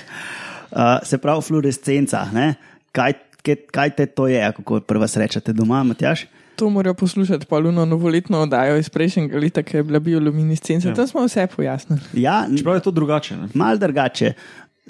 Uh, 0.72 0.80
se 1.04 1.18
pravi, 1.18 1.42
fluorescenca. 1.42 2.26
ne? 2.34 2.56
Kaj, 2.92 3.14
kaj, 3.44 3.56
kaj 3.72 3.90
te 3.96 4.06
to 4.06 4.28
je, 4.28 4.52
kako 4.56 4.80
prva 4.80 5.08
srečate 5.08 5.54
doma, 5.54 5.84
Matjaš? 5.84 6.26
To 6.56 6.70
morajo 6.70 6.94
poslušati 6.94 7.46
poluno 7.46 7.86
novoletno 7.86 8.40
oddajo 8.40 8.78
iz 8.78 8.90
prejšnjega 8.90 9.38
leta, 9.38 9.64
ki 9.64 9.78
je 9.78 9.84
bila 9.84 10.00
bioluminescenca. 10.00 10.88
Ja. 10.90 10.96
Tam 10.96 11.08
smo 11.08 11.26
vse 11.26 11.48
pojasnili. 11.56 12.02
Ja, 12.14 12.48
Čeprav 12.58 12.76
je 12.76 12.82
to 12.82 12.92
drugače. 12.92 13.36
Ne? 13.38 13.48
mal 13.54 13.78
drugače. 13.78 14.34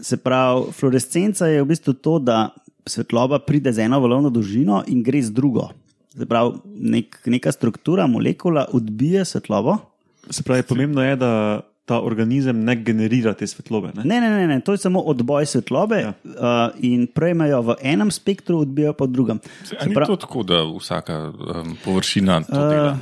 Se 0.01 0.17
pravi, 0.17 0.71
fluorescenca 0.71 1.47
je 1.47 1.61
v 1.61 1.65
bistvu 1.65 1.93
to, 1.93 2.19
da 2.19 2.49
svetloba 2.85 3.39
pride 3.39 3.73
z 3.73 3.79
eno 3.83 3.99
valovno 3.99 4.29
dolžino 4.29 4.83
in 4.87 5.03
gre 5.03 5.21
z 5.21 5.33
drugo. 5.33 5.69
Se 6.17 6.25
pravi, 6.25 6.55
nek, 6.65 7.19
neka 7.25 7.51
struktura, 7.51 8.07
molekula 8.07 8.67
odbije 8.73 9.25
svetlobo. 9.25 9.77
Se 10.29 10.43
pravi, 10.43 10.63
pomembno 10.63 11.03
je, 11.03 11.15
da 11.15 11.61
ta 11.87 12.01
organizem 12.03 12.59
ne 12.67 12.75
generira 12.75 13.31
te 13.33 13.47
svetlobe. 13.47 13.93
Ne? 13.95 14.03
Ne, 14.03 14.19
ne, 14.19 14.29
ne, 14.29 14.47
ne 14.47 14.59
to 14.59 14.75
je 14.75 14.81
samo 14.83 14.99
odboj 15.07 15.45
svetlobe 15.47 16.01
Ja. 16.03 16.11
uh, 16.23 16.75
in 16.83 17.07
prejmejo 17.07 17.61
v 17.61 17.75
enem 17.81 18.11
spektru, 18.11 18.59
odbijajo 18.67 18.93
pa 18.93 19.07
v 19.07 19.15
drugem. 19.15 19.39
A 19.79 19.87
ni 19.87 19.95
to 19.95 20.17
tako, 20.19 20.43
da 20.43 20.65
vsaka 20.67 21.31
um, 21.31 21.77
površina 21.85 22.41
to 22.43 22.59
Eh, 22.59 22.69
dela? 22.73 22.97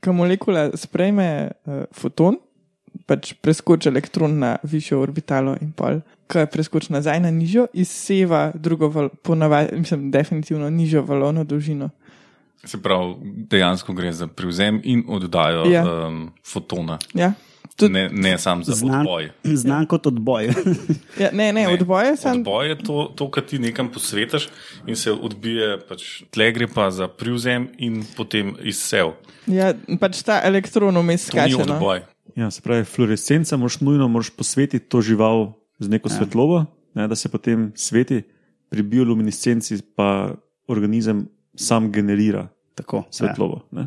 Ko 0.00 0.14
molekula 0.16 0.70
sprejme 0.72 1.26
uh, 1.52 1.84
foton, 1.92 2.40
pač 3.04 3.34
preskoči 3.44 3.92
elektron 3.92 4.38
na 4.40 4.56
višjo 4.64 5.02
orbitalo 5.04 5.58
in 5.60 5.74
pol, 5.76 6.00
ko 6.24 6.46
preskoči 6.48 6.94
nazaj 6.96 7.20
na 7.20 7.30
nižjo, 7.30 7.66
izseva 7.76 8.48
drugo, 8.54 8.88
val, 8.88 9.12
ponavadi, 9.22 9.76
mislim, 9.84 10.08
definitivno 10.10 10.70
nižjo 10.70 11.04
valovno 11.04 11.44
dolžino. 11.44 11.90
Se 12.64 12.80
pravi, 12.80 13.14
dejansko 13.52 13.92
gre 13.92 14.12
za 14.12 14.26
prevzem 14.26 14.80
in 14.84 15.04
oddajo 15.08 15.68
ja. 15.68 15.84
um, 15.84 16.30
fotona. 16.44 16.98
Ja, 17.14 17.32
Tud, 17.76 17.90
Ne, 17.92 18.08
ne 18.12 18.38
sam 18.38 18.64
za 18.64 18.72
Znan, 18.76 19.00
odboj. 19.00 19.30
znan 19.44 19.86
kot 19.86 20.06
odboj. 20.06 20.50
ja, 21.22 21.30
ne, 21.32 21.52
ne, 21.52 21.52
Ne, 21.52 21.68
odboje 21.68 22.16
sem. 22.16 22.40
Odboj 22.40 22.68
je 22.68 22.78
to, 22.78 23.12
to 23.16 23.30
kar 23.30 23.44
ti 23.46 23.58
nekam 23.58 23.88
posvetiš 23.92 24.48
in 24.86 24.96
se 24.96 25.12
odbije, 25.12 25.78
pač, 25.88 26.22
tle 26.30 26.52
gre 26.52 26.68
pa 26.68 26.90
za 26.90 27.08
prevzem 27.08 27.68
in 27.78 28.02
potem 28.16 28.52
izsev. 28.62 29.14
Ja, 29.46 29.72
pač 30.00 30.22
ta 30.22 30.40
elektron 30.44 30.96
vmes 30.96 31.28
To 31.30 31.36
ni 31.36 31.50
skače. 31.52 31.56
No. 31.66 31.74
odboj. 31.74 32.02
Ja, 32.36 32.50
se 32.50 32.62
pravi, 32.62 32.84
fluorescenca 32.84 33.56
moraš 33.56 33.80
nujno 33.80 34.08
moraš 34.08 34.30
posvetiti 34.30 34.86
to 34.88 35.00
žival 35.00 35.52
z 35.78 35.88
neko 35.88 36.08
ja. 36.08 36.16
svetlobo, 36.16 36.64
ne, 36.94 37.08
da 37.08 37.16
se 37.16 37.28
potem 37.28 37.72
sveti, 37.74 38.22
pri 38.70 38.82
bioluminescenci 38.82 39.80
pa 39.96 40.30
organizem 40.70 41.26
sam 41.54 41.90
generira 41.92 42.48
Tako, 42.74 42.96
ja. 42.96 43.02
svetlobo. 43.10 43.60
Ja. 43.72 43.86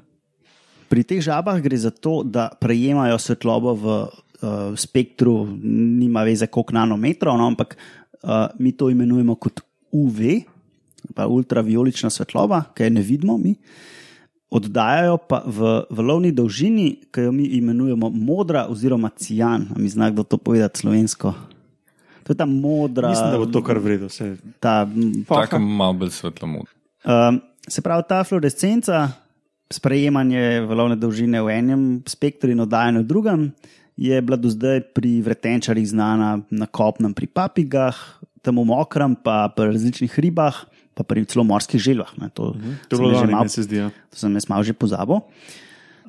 Pri 0.93 1.01
teh 1.01 1.17
žabah 1.25 1.57
gre 1.57 1.73
za 1.73 1.89
to, 1.89 2.21
da 2.21 2.51
prejemajo 2.53 3.17
svetlobo 3.17 3.73
v 3.73 3.85
uh, 3.89 4.77
spektru, 4.77 5.49
nima 5.65 6.21
veze 6.21 6.45
koliko 6.45 6.77
nanometrov, 6.77 7.33
no, 7.33 7.49
ampak 7.49 7.73
uh, 7.73 8.53
mi 8.61 8.77
to 8.77 8.93
imenujemo 8.93 9.33
kot 9.41 9.65
UV, 9.89 10.45
pa 11.17 11.25
ultraviolična 11.25 12.13
svetloba, 12.13 12.69
ki 12.77 12.85
je 12.85 12.89
ne 12.93 13.01
vidimo 13.01 13.41
mi. 13.41 13.57
oddajajo 14.53 15.17
pa 15.25 15.41
v, 15.49 15.81
v 15.89 15.97
lovni 16.05 16.29
dolžini, 16.29 17.09
ki 17.09 17.25
jo 17.25 17.31
mi 17.33 17.49
imenujemo 17.57 18.13
modra 18.13 18.67
oziroma 18.69 19.09
cijan. 19.17 19.73
A 19.73 19.81
mi 19.81 19.89
zna 19.89 20.13
kdo 20.13 20.21
to 20.21 20.37
povedati 20.37 20.85
slovensko? 20.85 21.33
To 22.23 22.31
je 22.31 22.37
ta 22.37 22.45
modra. 22.45 23.09
Mislim, 23.09 23.31
da 23.33 23.41
bo 23.41 23.49
to 23.49 23.65
kar 23.65 23.81
vredno. 23.81 24.13
Vse. 24.13 24.37
Ta. 24.61 24.85
Tako 25.25 25.57
malo 25.57 26.05
bolj 26.05 26.13
svetlo 26.13 26.47
mod. 26.47 26.69
um, 27.01 27.41
se 27.67 27.81
pravi, 27.81 28.03
ta 28.07 28.23
fluorescenca, 28.23 29.22
sprejemanje 29.73 30.61
valovne 30.69 30.95
dolžine 30.95 31.41
v 31.41 31.49
enem 31.49 31.81
spektru 32.05 32.53
in 32.53 32.61
oddajanje 32.61 33.01
v 33.01 33.07
drugem, 33.09 33.41
je 33.97 34.17
bila 34.21 34.37
do 34.37 34.49
zdaj 34.49 34.93
pri 34.93 35.21
vretenčarjih 35.25 35.85
znana 35.89 36.41
na 36.49 36.65
kopnem, 36.69 37.13
pri 37.13 37.29
papigah, 37.29 37.97
tam 38.41 38.61
v 38.61 38.65
mokrem, 38.69 39.17
pa 39.17 39.49
pri 39.49 39.73
različnih 39.73 40.13
ribah, 40.19 40.65
pa 40.93 41.01
pri 41.01 41.25
celo 41.25 41.45
morskih 41.45 41.81
želvah. 41.81 42.13
Ne. 42.21 42.29
To, 42.37 42.53
To 42.89 42.93
je 42.93 42.97
sem 42.97 43.01
bilo 43.01 43.09
že 43.13 43.25
lani, 43.25 43.33
malo- 43.33 43.45
meni 43.45 43.53
se 43.53 43.63
zdi. 43.65 43.77
Ja. 43.81 43.87
To 44.13 44.15
sem 44.17 44.33
jaz 44.33 44.45
malo 44.49 44.61
že 44.65 44.73
pozabil. 44.77 45.21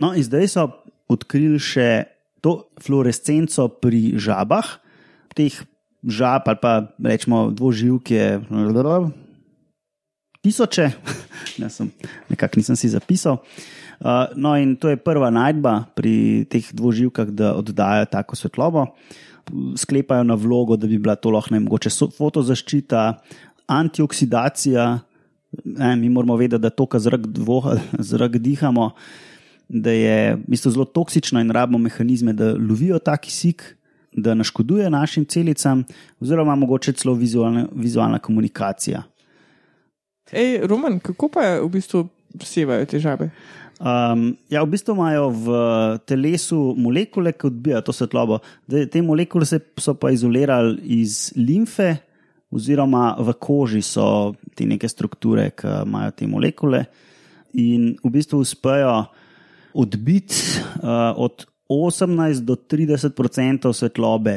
No, 0.00 0.12
in 0.12 0.24
zdaj 0.24 0.48
so 0.50 0.64
odkrili 1.08 1.60
še 1.60 2.08
to 2.44 2.68
fluorescenco 2.80 3.68
pri 3.80 4.16
žabah, 4.20 4.80
teh 5.32 5.54
žab 6.04 6.44
ali 6.50 6.58
pa 6.60 6.92
rečemo 7.00 7.48
dvoživke, 7.54 8.44
tisoče, 10.44 10.86
ne, 11.58 11.70
sem, 11.70 11.90
nekako 12.30 12.60
nisem 12.60 12.76
si 12.76 12.90
zapisal. 12.92 13.40
Uh, 14.00 14.26
no, 14.36 14.54
in 14.58 14.74
to 14.76 14.90
je 14.90 14.98
prva 15.00 15.30
najdba 15.30 15.94
pri 15.94 16.44
teh 16.50 16.66
dvoživkah, 16.74 17.30
da 17.30 17.54
oddajajo 17.58 18.10
tako 18.10 18.36
svetlobo. 18.36 18.86
Sklepajo 19.76 20.24
na 20.24 20.34
vlogo, 20.34 20.76
da 20.76 20.88
bi 20.90 20.98
bila 20.98 21.14
to 21.16 21.30
lahko 21.30 21.54
mogoče 21.54 21.92
fotozaščita, 22.16 23.04
antioksidacija. 23.70 24.86
Ne, 25.64 25.94
mi 25.96 26.08
moramo 26.10 26.36
vedeti, 26.36 26.62
da 26.62 26.70
to, 26.70 26.88
kar 26.90 27.00
zrak, 27.00 27.28
zrak 28.10 28.40
dihamo, 28.42 28.90
da 29.68 29.92
je 29.94 30.34
v 30.34 30.42
bistvu 30.50 30.74
zelo 30.74 30.84
toksično 30.84 31.40
in 31.40 31.52
rabimo 31.54 31.78
mehanizme, 31.78 32.32
da 32.32 32.52
lovijo 32.58 32.98
ta 32.98 33.16
kisik, 33.16 33.62
da 34.12 34.34
naškoduje 34.34 34.90
našim 34.90 35.24
celicam, 35.24 35.84
oziroma 36.20 36.54
mogoče 36.54 36.92
celo 36.92 37.14
vizualna, 37.14 37.66
vizualna 37.74 38.18
komunikacija. 38.18 39.02
Ej, 40.32 40.64
Roman, 40.68 40.96
kako 41.02 41.28
pa 41.28 41.58
v 41.60 41.68
bistvu 41.68 42.06
sevajo 42.40 42.86
te 42.88 43.00
žabe? 43.02 43.28
Um, 43.82 44.32
ja, 44.48 44.62
v 44.62 44.70
bistvu 44.72 44.94
imajo 44.94 45.28
v 45.34 45.48
telesu 46.08 46.58
molekule, 46.78 47.34
ki 47.34 47.50
odbijajo 47.50 47.84
to 47.84 47.92
svetlobo. 47.92 48.38
Zdaj, 48.70 48.86
te 48.94 49.02
molekule 49.02 49.44
so 49.44 49.94
pa 49.98 50.14
izolirali 50.14 50.78
iz 51.02 51.34
limfe, 51.36 51.96
oziroma 52.54 53.16
v 53.18 53.34
koži 53.42 53.82
so 53.82 54.34
te 54.54 54.66
neke 54.66 54.88
strukture, 54.88 55.50
ki 55.58 55.82
imajo 55.82 56.14
te 56.14 56.28
molekule 56.30 56.84
in 57.54 57.94
v 58.02 58.10
bistvu 58.10 58.40
uspejo 58.42 59.04
odbiti 59.74 60.62
uh, 60.82 61.14
od 61.18 61.46
18 61.70 62.46
do 62.46 62.56
30 62.56 63.10
odstotkov 63.10 63.74
svetlobe, 63.74 64.36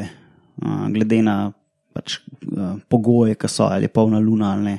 uh, 0.62 0.86
glede 0.94 1.22
na 1.26 1.38
pač, 1.94 2.20
uh, 2.54 2.78
pogoje, 2.90 3.38
ki 3.38 3.50
so 3.50 3.70
ali 3.70 3.86
je 3.86 3.94
polna 3.94 4.20
luna 4.20 4.54
ali 4.54 4.64
ne. 4.64 4.78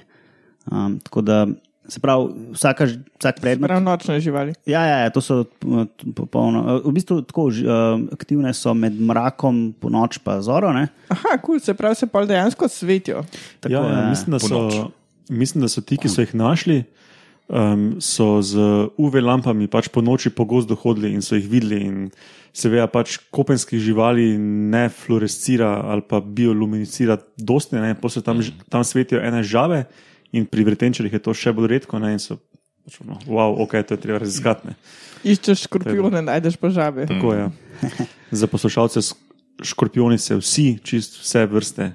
Um, 0.72 0.98
tako 1.00 1.22
da 1.22 1.46
se 1.88 2.00
pravi, 2.00 2.28
vsaka, 2.52 2.84
vsak 3.18 3.40
predmet. 3.40 3.68
Prav 3.68 3.80
nočne 3.82 4.20
živali. 4.20 4.52
Ja, 4.66 4.84
ja, 4.84 4.98
ja, 4.98 5.10
to 5.10 5.20
so 5.24 5.40
uh, 5.40 5.86
popolno. 6.14 6.60
uh, 6.60 6.84
V 6.84 6.92
bistvu 6.92 7.22
tako 7.24 7.48
uh, 7.48 7.96
aktivne 8.12 8.52
so 8.54 8.74
med 8.76 9.00
mrakom, 9.00 9.72
po 9.80 9.88
noč 9.88 10.20
pa 10.20 10.40
zoro. 10.44 10.72
Ne? 10.76 10.88
Aha, 11.08 11.38
kul, 11.40 11.56
cool, 11.56 11.64
se 11.64 11.74
pravi, 11.74 11.96
se 11.96 12.06
pa 12.06 12.24
dejansko 12.28 12.68
svetijo. 12.68 13.24
Tako, 13.60 13.72
Ja, 13.72 13.82
ja, 13.82 14.00
ja. 14.00 14.08
mislim, 14.10 14.36
da 14.36 14.38
so, 14.38 14.90
mislim, 15.28 15.64
da 15.64 15.68
so 15.72 15.80
ti, 15.80 15.96
ki 15.96 16.12
so 16.12 16.20
jih 16.20 16.34
našli, 16.36 16.82
um, 17.48 17.96
so 18.04 18.42
z 18.44 18.60
UV 19.00 19.22
lampami 19.24 19.70
pač 19.72 19.88
po 19.88 20.04
noči 20.04 20.28
po 20.30 20.44
gozdu 20.44 20.76
hodili 20.76 21.14
in 21.16 21.24
so 21.24 21.40
jih 21.40 21.48
videli. 21.48 21.80
In 21.88 21.96
seveda 22.52 22.84
pač 22.90 23.16
kopenskih 23.32 23.80
živali 23.80 24.34
ne 24.38 24.88
fluorescira 24.92 25.72
ali 25.88 26.04
pa 26.04 26.20
bioluminicira, 26.20 27.16
dosti 27.36 27.80
ne, 27.80 27.94
pa 27.96 28.12
se 28.12 28.20
tam, 28.20 28.44
tam 28.68 28.84
svetijo 28.84 29.24
ene 29.24 29.40
žabe 29.40 29.86
in 30.32 30.46
pri 30.46 30.64
vretenčarjih 30.64 31.12
je 31.12 31.18
to 31.18 31.34
še 31.34 31.52
bolj 31.52 31.66
redko. 31.68 31.98
Ne, 31.98 32.12
in 32.12 32.18
so, 32.18 32.38
no, 33.04 33.18
wow, 33.26 33.54
ok, 33.58 33.78
to 33.82 33.94
je 33.94 34.00
treba 34.00 34.18
raziskati. 34.18 34.68
ne. 34.68 34.74
Iščeš 35.24 35.66
škorpione, 35.66 36.22
najdeš 36.22 36.56
pa 36.56 36.70
žabe. 36.70 37.06
Tako 37.06 37.34
je. 37.34 37.48
Za 38.40 38.46
poslušalce, 38.46 39.00
škorpioni 39.62 40.18
se 40.18 40.36
vsi, 40.36 40.78
čist 40.82 41.18
vse 41.20 41.46
vrste 41.46 41.92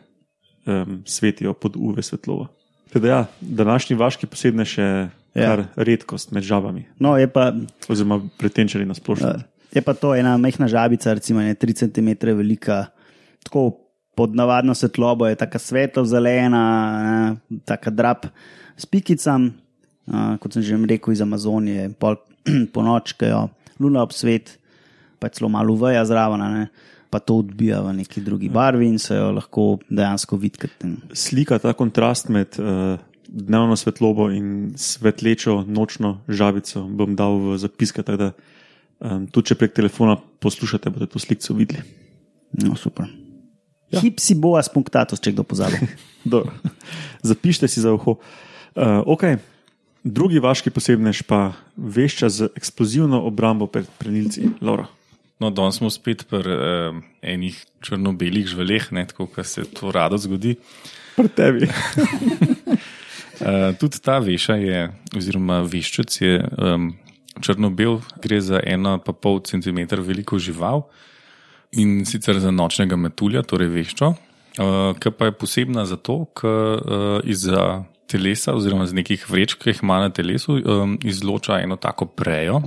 um, 0.65 1.01
svetijo 1.05 1.53
pod 1.53 1.75
UV 1.75 2.01
svetlovo. 2.01 2.47
Teda 2.91 3.07
ja, 3.07 3.25
današnji 3.41 3.95
vaški 3.95 4.27
posebne 4.27 4.65
še 4.65 4.87
Ja. 5.33 5.47
kar 5.47 5.63
redkost 5.81 6.29
med 6.29 6.43
žabami, 6.45 6.83
No, 6.99 7.17
je 7.17 7.25
pa, 7.25 7.47
oziroma 7.89 8.19
pretenčari 8.37 8.85
na 8.85 8.93
splošno. 8.93 9.27
uh, 9.29 9.41
je 9.73 9.81
pa 9.81 9.93
to 9.93 10.13
ena 10.13 10.37
majhna 10.37 10.67
žabica, 10.67 11.09
recimo 11.13 11.41
ne 11.41 11.55
3 11.55 11.73
cm 11.89 12.37
velika, 12.37 12.91
tako 13.41 13.82
pod 14.15 14.35
navadno 14.35 14.75
svetlobo 14.75 15.27
je 15.27 15.35
tako 15.35 15.59
svetlo 15.59 16.05
zelena, 16.05 17.35
tako 17.65 17.91
drap 17.91 18.25
s 18.77 18.85
pikicam, 18.85 19.51
uh, 20.07 20.35
kot 20.41 20.53
sem 20.53 20.63
že 20.65 20.77
rekel, 20.89 21.13
iz 21.13 21.21
Amazonije, 21.21 21.89
pol 21.99 22.17
po 22.73 22.83
noč, 22.85 23.15
ki 23.17 23.31
jo 23.31 23.47
luna 23.79 24.03
ob 24.03 24.13
svet, 24.15 24.57
pa 25.19 25.31
celo 25.33 25.49
malo 25.49 25.75
veja 25.79 26.03
zraven. 26.05 26.43
Ne? 26.53 26.67
Pa 27.13 27.21
to 27.21 27.37
odbija 27.43 27.83
v 27.85 27.93
neki 28.01 28.23
drugi 28.25 28.49
barvi 28.49 28.87
in 28.89 28.99
se 28.99 29.15
jo 29.15 29.29
lahko 29.31 29.77
dejansko 29.89 30.37
vidi. 30.41 30.69
Slika 31.13 31.59
ta 31.61 31.75
kontrast 31.77 32.31
med 32.33 32.57
uh, 32.57 32.97
dnevno 33.29 33.77
svetlobo 33.77 34.29
in 34.33 34.73
svetlečo 34.77 35.61
nočno 35.67 36.19
žabico 36.27 36.85
bom 36.89 37.15
dal 37.17 37.37
v 37.41 37.57
zapiske, 37.61 38.05
da 38.05 38.31
um, 38.99 39.27
tudi 39.29 39.53
če 39.53 39.61
prek 39.61 39.77
telefona 39.77 40.17
poslušate, 40.17 40.93
boste 40.93 41.13
to 41.13 41.21
sliko 41.21 41.57
videli. 41.57 41.85
No, 42.65 42.75
super. 42.77 43.22
Ja. 43.93 44.01
Hipsi 44.01 44.35
boas 44.35 44.69
punctatus, 44.73 45.21
če 45.21 45.35
kdo 45.35 45.45
pozabi. 45.45 45.77
Dobro. 46.33 46.53
Zapišite 47.21 47.69
si 47.69 47.83
za 47.83 47.93
uho. 47.93 48.17
Uh, 48.73 49.05
okay. 49.05 49.37
Drugi 50.03 50.41
vaški 50.43 50.73
posebnež 50.73 51.23
pa 51.29 51.53
vešča 51.77 52.27
z 52.27 52.49
eksplozivno 52.59 53.21
obrambo 53.23 53.69
pred 53.71 53.87
prenilci. 54.01 54.49
Laura. 54.59 54.89
No, 55.39 55.49
danes 55.51 55.79
smo 55.79 55.89
spet 55.91 56.25
pri 56.29 56.55
eh, 56.55 56.97
enih 57.33 57.55
črno-belih 57.83 58.45
žveleh, 58.47 58.91
ne, 58.95 59.03
tako 59.09 59.27
kot 59.27 59.47
se 59.47 59.65
to 59.67 59.91
rado 59.91 60.19
zgodi. 60.19 60.55
Pri 61.17 61.27
tebi. 61.27 61.67
Uh, 63.39 63.71
tudi 63.79 63.99
ta 64.03 64.19
veša 64.23 64.55
je, 64.61 64.83
oziroma 65.17 65.61
veščec 65.67 66.19
je 66.21 66.37
um, 66.39 66.91
črno-bel, 67.43 67.99
gre 68.23 68.39
za 68.43 68.61
eno 68.63 68.97
pa 69.03 69.15
pol 69.15 69.41
centimetra 69.43 70.03
veliko 70.03 70.39
žival 70.39 70.85
in 71.79 72.03
sicer 72.05 72.39
za 72.39 72.51
nočnega 72.51 72.97
metulja, 72.99 73.43
torej 73.47 73.71
veščo, 73.73 74.11
uh, 74.13 74.93
ki 74.99 75.13
pa 75.17 75.29
je 75.29 75.37
posebna 75.37 75.85
zato, 75.89 76.23
ker 76.37 76.79
uh, 76.83 77.17
izza 77.23 77.83
telesa 78.07 78.53
oziroma 78.53 78.85
z 78.85 78.99
nekih 78.99 79.25
vrečk, 79.29 79.63
ki 79.63 79.73
jih 79.73 79.83
ima 79.83 79.99
na 80.03 80.13
telesu, 80.13 80.59
um, 80.59 80.97
izloča 81.03 81.61
eno 81.63 81.79
tako 81.81 82.05
prejo. 82.05 82.61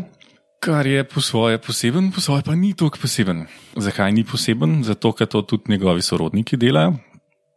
Kar 0.60 0.86
je 0.86 1.04
po 1.04 1.20
svoje 1.20 1.60
poseben, 1.62 2.10
po 2.12 2.20
svoje 2.20 2.42
pa 2.42 2.54
ni 2.56 2.72
tako 2.74 2.98
poseben. 3.02 3.44
Zakaj 3.76 4.12
ni 4.12 4.24
poseben? 4.24 4.80
Zato, 4.84 5.12
ker 5.12 5.28
to 5.30 5.42
tudi 5.42 5.70
njegovi 5.76 6.02
sorodniki 6.02 6.56
delajo. 6.56 6.96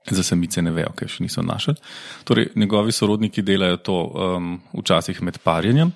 Za 0.10 0.24
samice 0.24 0.62
ne 0.62 0.72
vejo, 0.74 0.92
ker 0.98 1.10
še 1.10 1.24
niso 1.24 1.42
našli. 1.46 1.76
Torej, 2.28 2.52
njegovi 2.56 2.92
sorodniki 2.92 3.42
delajo 3.46 3.78
to 3.78 3.98
um, 4.06 4.54
včasih 4.74 5.22
med 5.26 5.40
parjenjem, 5.44 5.92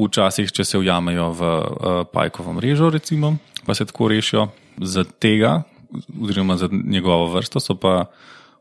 včasih, 0.00 0.52
če 0.52 0.64
se 0.64 0.80
ujamejo 0.80 1.28
v 1.36 1.50
uh, 1.50 2.00
pajkovo 2.12 2.56
mrežo, 2.56 2.90
recimo, 2.90 3.36
pa 3.66 3.74
se 3.74 3.86
tako 3.88 4.08
rešijo. 4.12 4.48
Za 4.78 5.04
tega, 5.04 5.62
oziroma 6.22 6.56
za 6.56 6.68
njegovo 6.70 7.26
vrsto, 7.34 7.60
so 7.60 7.74
pa 7.74 8.04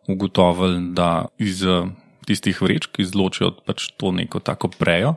ugotovili, 0.08 0.94
da 0.94 1.26
iz 1.38 1.64
uh, 1.64 1.90
tistih 2.26 2.62
vrečk 2.62 3.00
izločijo 3.00 3.52
pač 3.66 3.92
to 3.98 4.12
neko 4.12 4.40
tako 4.40 4.72
prejo, 4.74 5.16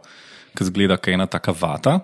ki 0.56 0.68
zgleda, 0.68 0.96
kot 1.00 1.14
ena 1.14 1.26
taka 1.26 1.54
vata 1.56 2.00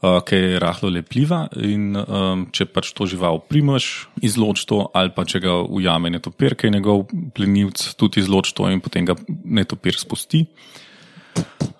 uh, 0.00 0.20
ki 0.24 0.36
je 0.36 0.58
rahlo 0.60 0.90
lepljiva. 0.92 1.44
In 1.60 1.94
um, 1.96 2.46
če 2.52 2.66
pač 2.72 2.92
to 2.96 3.06
žival 3.10 3.40
primeš, 3.48 4.08
izloč 4.24 4.64
to, 4.70 4.84
ali 4.96 5.12
pa 5.14 5.26
če 5.28 5.42
ga 5.44 5.56
ujame 5.62 6.12
netopir, 6.12 6.56
ki 6.56 6.68
je 6.68 6.76
njegov 6.78 7.06
plenilc, 7.36 7.82
tudi 8.00 8.24
izloč 8.24 8.54
to 8.56 8.68
in 8.72 8.82
potem 8.84 9.08
ga 9.08 9.16
netopir 9.44 9.98
spusti. 10.00 10.46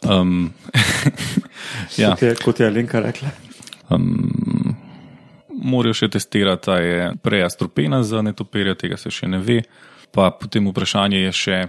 Um, 0.07 0.53
ja, 2.01 2.15
Kot 2.15 2.23
je, 2.25 2.35
kot 2.41 2.61
je 2.61 2.69
Alenka 2.71 3.03
rekla. 3.05 3.33
um, 3.91 4.31
morajo 5.61 5.95
še 6.03 6.09
testirati, 6.09 6.71
ali 6.71 6.87
je 6.87 7.11
preja 7.23 7.51
strupena 7.51 8.03
za 8.03 8.23
netopirja, 8.23 8.75
tega 8.75 8.97
se 8.97 9.13
še 9.13 9.29
ne 9.29 9.39
ve. 9.39 9.63
Pa 10.11 10.31
potem 10.35 10.67
vprašanje 10.71 11.27
je 11.29 11.33
še. 11.33 11.61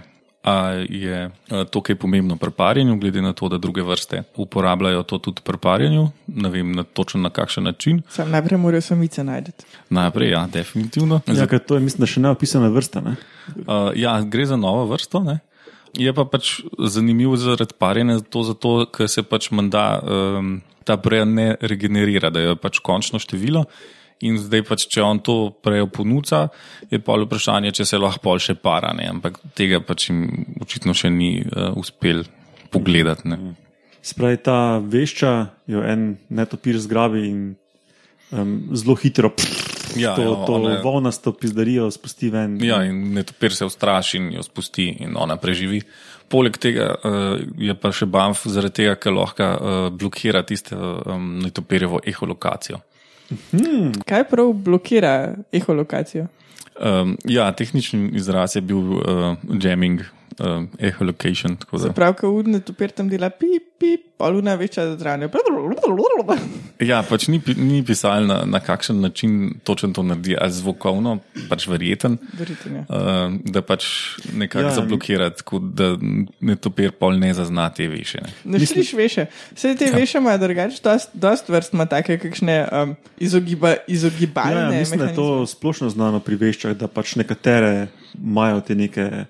A 0.42 0.82
je 0.90 1.30
to, 1.70 1.80
kaj 1.86 1.94
pomembno 2.02 2.34
pri 2.34 2.50
parjenju, 2.50 2.96
glede 2.98 3.22
na 3.22 3.30
to, 3.30 3.46
da 3.46 3.60
druge 3.62 3.84
vrste 3.86 4.24
uporabljajo 4.42 5.04
to 5.06 5.20
tudi 5.22 5.44
pri 5.46 5.60
parjenju, 5.62 6.08
ne 6.34 6.50
vem 6.50 6.72
na 6.74 6.82
točno 6.82 7.20
na 7.22 7.30
kakšen 7.30 7.62
način. 7.70 8.00
Sam 8.10 8.34
najprej 8.34 8.58
morajo 8.58 8.82
samice 8.82 9.22
najti. 9.22 9.52
Najprej, 9.94 10.32
ja, 10.34 10.40
definitivno. 10.50 11.20
Ja, 11.30 11.46
ker 11.46 11.62
to 11.62 11.78
je, 11.78 11.84
mislim, 11.86 12.02
da 12.02 12.10
še 12.10 12.24
neopisana 12.26 12.72
vrsta. 12.74 13.04
Ne? 13.06 13.14
Uh, 13.54 13.92
ja, 13.94 14.16
gre 14.26 14.48
za 14.50 14.58
novo 14.58 14.82
vrsto. 14.90 15.22
Ne? 15.22 15.38
Je 15.98 16.12
pa 16.16 16.24
pač 16.24 16.60
zanimivo 16.88 17.36
zaradi 17.36 17.76
parjenja, 17.78 18.18
zato, 18.22 18.42
zato 18.48 18.70
ker 18.92 19.08
se 19.12 19.24
pač 19.28 19.50
menda 19.52 19.86
um, 20.00 20.54
ta 20.88 20.96
preja 20.96 21.26
ne 21.28 21.52
regenerira, 21.60 22.30
da 22.32 22.40
je 22.40 22.54
pač 22.56 22.80
končno 22.84 23.20
število. 23.22 23.66
In 24.22 24.38
zdaj 24.38 24.62
pač, 24.68 24.86
če 24.86 25.02
on 25.02 25.18
to 25.18 25.34
prejo 25.64 25.88
ponuca, 25.90 26.46
je 26.90 27.00
pa 27.02 27.16
vprašanje, 27.18 27.74
če 27.74 27.86
se 27.88 27.98
lahko 27.98 28.22
pol 28.22 28.38
še 28.40 28.54
para, 28.54 28.92
ne? 28.94 29.08
ampak 29.10 29.40
tega 29.58 29.82
pač 29.82 30.08
jim 30.08 30.46
očitno 30.62 30.94
še 30.94 31.10
ni 31.10 31.42
uh, 31.42 31.74
uspel 31.78 32.22
pogledati. 32.72 33.28
Ne? 33.28 33.56
Spravi 34.02 34.38
ta 34.46 34.78
vešča, 34.78 35.32
jo 35.74 35.82
en 35.86 36.14
netopir 36.30 36.78
zgrabi 36.80 37.26
in 37.28 37.42
um, 38.30 38.56
zelo 38.78 38.96
hitro 39.02 39.34
pff, 39.34 39.71
Ja, 39.96 40.14
to, 40.16 40.22
ja, 40.22 40.46
to 40.46 40.54
ona- 40.58 40.78
volnasto 40.82 41.32
pizdarijo 41.32 41.90
spusti 41.90 42.30
ven. 42.30 42.58
Ja, 42.64 42.82
in 42.84 43.12
netopir 43.14 43.54
se 43.54 43.64
ustraši 43.68 44.16
in 44.18 44.32
jo 44.36 44.42
spusti, 44.42 44.88
in 45.00 45.16
ona 45.16 45.36
preživi. 45.36 45.82
Poleg 46.32 46.56
tega 46.56 46.94
uh, 46.96 47.40
je 47.60 47.74
pa 47.76 47.90
še 47.92 48.06
Banff 48.08 48.46
zaradi 48.48 48.82
tega, 48.82 48.94
ker 48.96 49.12
lahko 49.12 49.48
uh, 49.52 49.90
blokira 49.92 50.40
tiste 50.48 50.76
um, 50.76 51.38
netopirjevo 51.44 52.00
eholokacijo. 52.08 52.80
Kaj 54.08 54.24
prav 54.30 54.52
blokira 54.52 55.34
eholokacijo? 55.52 56.26
Um, 56.80 57.16
ja, 57.28 57.50
tehnični 57.52 58.10
izraz 58.16 58.56
je 58.56 58.62
bil 58.64 58.96
uh, 58.96 59.36
jamming, 59.60 60.00
uh, 60.40 60.64
echolocation. 60.78 61.56
tako 61.56 61.78
da- 61.78 61.82
Se 61.82 61.92
pravi, 61.92 62.14
ko 62.14 62.28
udne 62.30 62.60
topir 62.60 62.90
tam 62.90 63.08
dela 63.08 63.30
pip, 63.30 63.62
pip, 63.78 64.00
poluna 64.18 64.54
večja 64.54 64.96
zranje. 64.96 65.28
Ja, 66.80 67.02
pač 67.02 67.28
ni, 67.28 67.40
ni 67.56 67.82
pisal 67.86 68.26
na, 68.26 68.42
na 68.46 68.60
kakšen 68.60 69.00
način 69.00 69.54
točno 69.64 69.92
to 69.92 70.02
naredi, 70.02 70.36
ali 70.40 70.52
zvokovno, 70.52 71.18
pač 71.48 71.66
verjeten, 71.68 72.18
Verjetno, 72.38 72.76
ja. 72.76 72.84
uh, 72.88 73.34
da 73.44 73.62
pač 73.62 73.86
nekako 74.32 74.64
Ja, 74.64 74.74
zablokira, 74.74 75.30
tako 75.30 75.58
da 75.58 75.96
netopir 76.40 76.92
pol 76.92 77.18
ne 77.18 77.34
zazna 77.34 77.70
te 77.70 77.86
više. 77.86 78.22
Ne. 78.44 78.58
Ne 78.58 78.66
šliš 78.66 78.92
veše. 78.92 79.26
Vse 79.54 79.74
te 79.76 79.84
ja. 79.84 79.96
veše 79.96 80.18
imajo 80.18 80.38
drugače, 80.38 80.80
dost, 80.84 81.10
dost 81.14 81.48
vrst 81.48 81.74
ima 81.74 81.86
take 81.86 82.18
kakšne 82.18 82.68
um, 82.72 82.96
izogiba, 83.18 83.74
izogibalne. 83.86 84.60
Ja, 84.60 84.72
ja, 84.72 84.78
mislim, 84.78 84.98
da 85.00 85.06
je 85.06 85.14
to 85.14 85.22
mehanizme. 85.22 85.46
splošno 85.46 85.88
znano 85.90 86.20
pri 86.20 86.36
veščah, 86.36 86.76
da 86.76 86.88
pač 86.88 87.16
nekatere 87.16 87.88
imajo 88.18 88.60
te 88.60 88.74
neke 88.74 89.24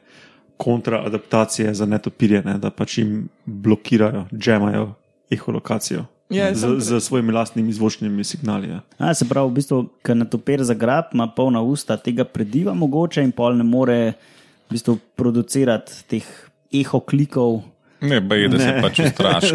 kontraadaptacije 0.62 1.74
za 1.74 1.86
netopirje, 1.86 2.42
ne, 2.46 2.54
da 2.58 2.70
pač 2.70 2.98
jim 2.98 3.28
blokirajo, 3.44 4.26
džemajo 4.30 4.92
eholokacijo. 5.30 6.04
Ja, 6.32 6.54
z, 6.54 6.78
z 6.80 7.00
svojimi 7.00 7.32
lastnimi 7.32 7.72
zvočnimi 7.72 8.24
signali. 8.24 8.68
Ja. 8.68 8.80
A, 8.98 9.14
se 9.14 9.26
pravi, 9.28 9.50
v 9.50 9.56
bistvu, 9.58 9.80
ker 10.06 10.16
na 10.16 10.24
topir 10.24 10.62
zagrab, 10.64 11.10
ima 11.12 11.26
polna 11.28 11.60
usta 11.60 11.98
tega 12.00 12.24
prediva, 12.24 12.72
mogoče 12.78 13.24
in 13.26 13.34
pol 13.36 13.58
ne 13.58 13.66
more 13.66 13.98
v 14.14 14.76
bistvu, 14.76 14.96
producirati 15.18 15.98
teh 16.08 16.28
eho 16.72 17.02
klikov. 17.04 17.60
Ne, 18.02 18.18
ba 18.20 18.34
je, 18.34 18.48
da 18.50 18.58
se 18.58 18.66
Ne. 18.66 18.82
pač 18.82 18.98
ustraši, 18.98 19.54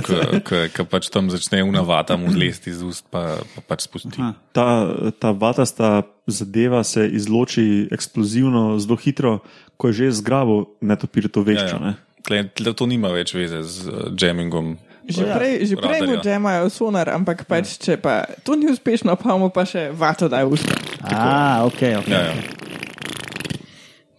ker 0.72 0.86
pač 0.92 1.10
tam 1.12 1.28
začne 1.28 1.60
unavata 1.68 2.16
mu 2.16 2.32
zlesti 2.32 2.72
iz 2.72 2.80
ust, 2.82 3.04
pa, 3.12 3.38
pa 3.56 3.60
pač 3.68 3.84
spusti. 3.84 4.16
Aha. 4.18 4.34
Ta, 4.56 4.66
ta 5.12 5.32
vatasta 5.32 6.02
zadeva 6.28 6.80
se 6.84 7.04
izloči 7.04 7.88
eksplozivno, 7.92 8.80
zelo 8.80 8.96
hitro, 8.96 9.40
ko 9.76 9.92
je 9.92 10.08
že 10.08 10.24
zgrabil 10.24 10.66
netopir 10.80 11.28
to 11.28 11.44
veščo. 11.44 11.76
Ja, 11.76 11.92
ja. 11.92 11.96
Tle, 12.24 12.44
tle 12.52 12.72
to 12.74 12.88
nima 12.88 13.12
več 13.12 13.36
veze 13.36 13.60
z 13.64 13.88
uh, 13.88 14.08
jammingom. 14.12 14.78
Že 15.08 15.24
Ja. 15.24 15.36
prej, 15.40 15.54
že 15.64 15.76
prej 15.80 16.02
mu 16.04 16.16
džemajo 16.20 16.68
sonar, 16.68 17.08
ampak 17.10 17.48
pač, 17.48 17.78
če 17.80 17.96
pa 17.96 18.28
to 18.44 18.56
ni 18.56 18.68
uspešno, 18.68 19.16
pa 19.16 19.36
mu 19.36 19.48
pa 19.48 19.64
še 19.64 19.92
vato 19.92 20.28
daj 20.28 20.44
v 20.44 20.52
usta. 20.52 20.76
A, 21.04 21.64
ok, 21.64 21.82
ok. 22.04 22.08
Ja, 22.12 22.22
ja. 22.28 22.36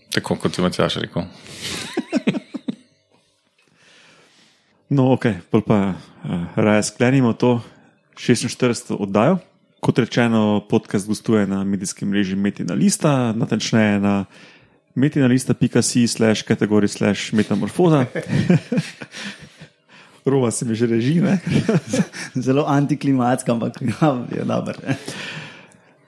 Tako 0.08 0.36
kot 0.36 0.56
je 0.56 0.64
Matjaš 0.64 0.96
rekel. 1.00 1.28
No, 4.88 5.12
ok, 5.12 5.44
pol 5.52 5.60
pa 5.60 5.92
uh, 5.92 6.48
raje 6.56 6.88
sklenimo 6.88 7.36
to 7.36 7.60
46. 8.16 8.96
oddajo. 8.96 9.36
Kot 9.84 10.00
rečeno, 10.00 10.64
podcast 10.64 11.04
gostuje 11.04 11.44
na 11.46 11.60
medijskem 11.64 12.08
mreži 12.08 12.36
Metina 12.36 12.74
Lista, 12.74 13.36
natančneje 13.36 14.00
na 14.00 14.24
metinalista.si 14.96 16.08
slash 16.08 16.42
kategorij 16.42 16.88
slash 16.88 17.36
metamorfoza. 17.36 18.06
Roma 20.24 20.50
se 20.50 20.64
mi 20.64 20.74
že 20.74 20.86
reži, 20.86 21.20
ne? 21.20 21.38
Zelo 22.48 22.64
antiklimatska, 22.66 23.52
ampak 23.52 23.76
ja, 23.82 24.24
je 24.32 24.44
dobro. 24.44 24.74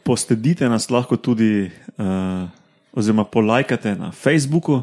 Posledite 0.02 0.68
nas 0.68 0.90
lahko 0.90 1.16
tudi, 1.16 1.70
uh, 2.00 2.48
oziroma 2.96 3.24
polajkate 3.24 3.94
na 3.94 4.12
Facebooku, 4.12 4.82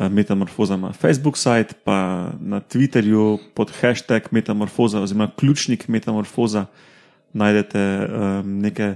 uh, 0.00 0.08
Metamorfoza 0.08 0.74
ima 0.74 0.92
Facebook 0.92 1.36
sajt, 1.38 1.74
pa 1.84 2.30
na 2.40 2.60
Twitterju 2.60 3.38
pod 3.54 3.70
hashtag 3.80 4.22
Metamorfoza 4.30 5.00
oziroma 5.00 5.30
ključnik 5.36 5.88
Metamorfoza 5.88 6.66
najdete 7.32 8.08
um, 8.08 8.58
neke 8.60 8.94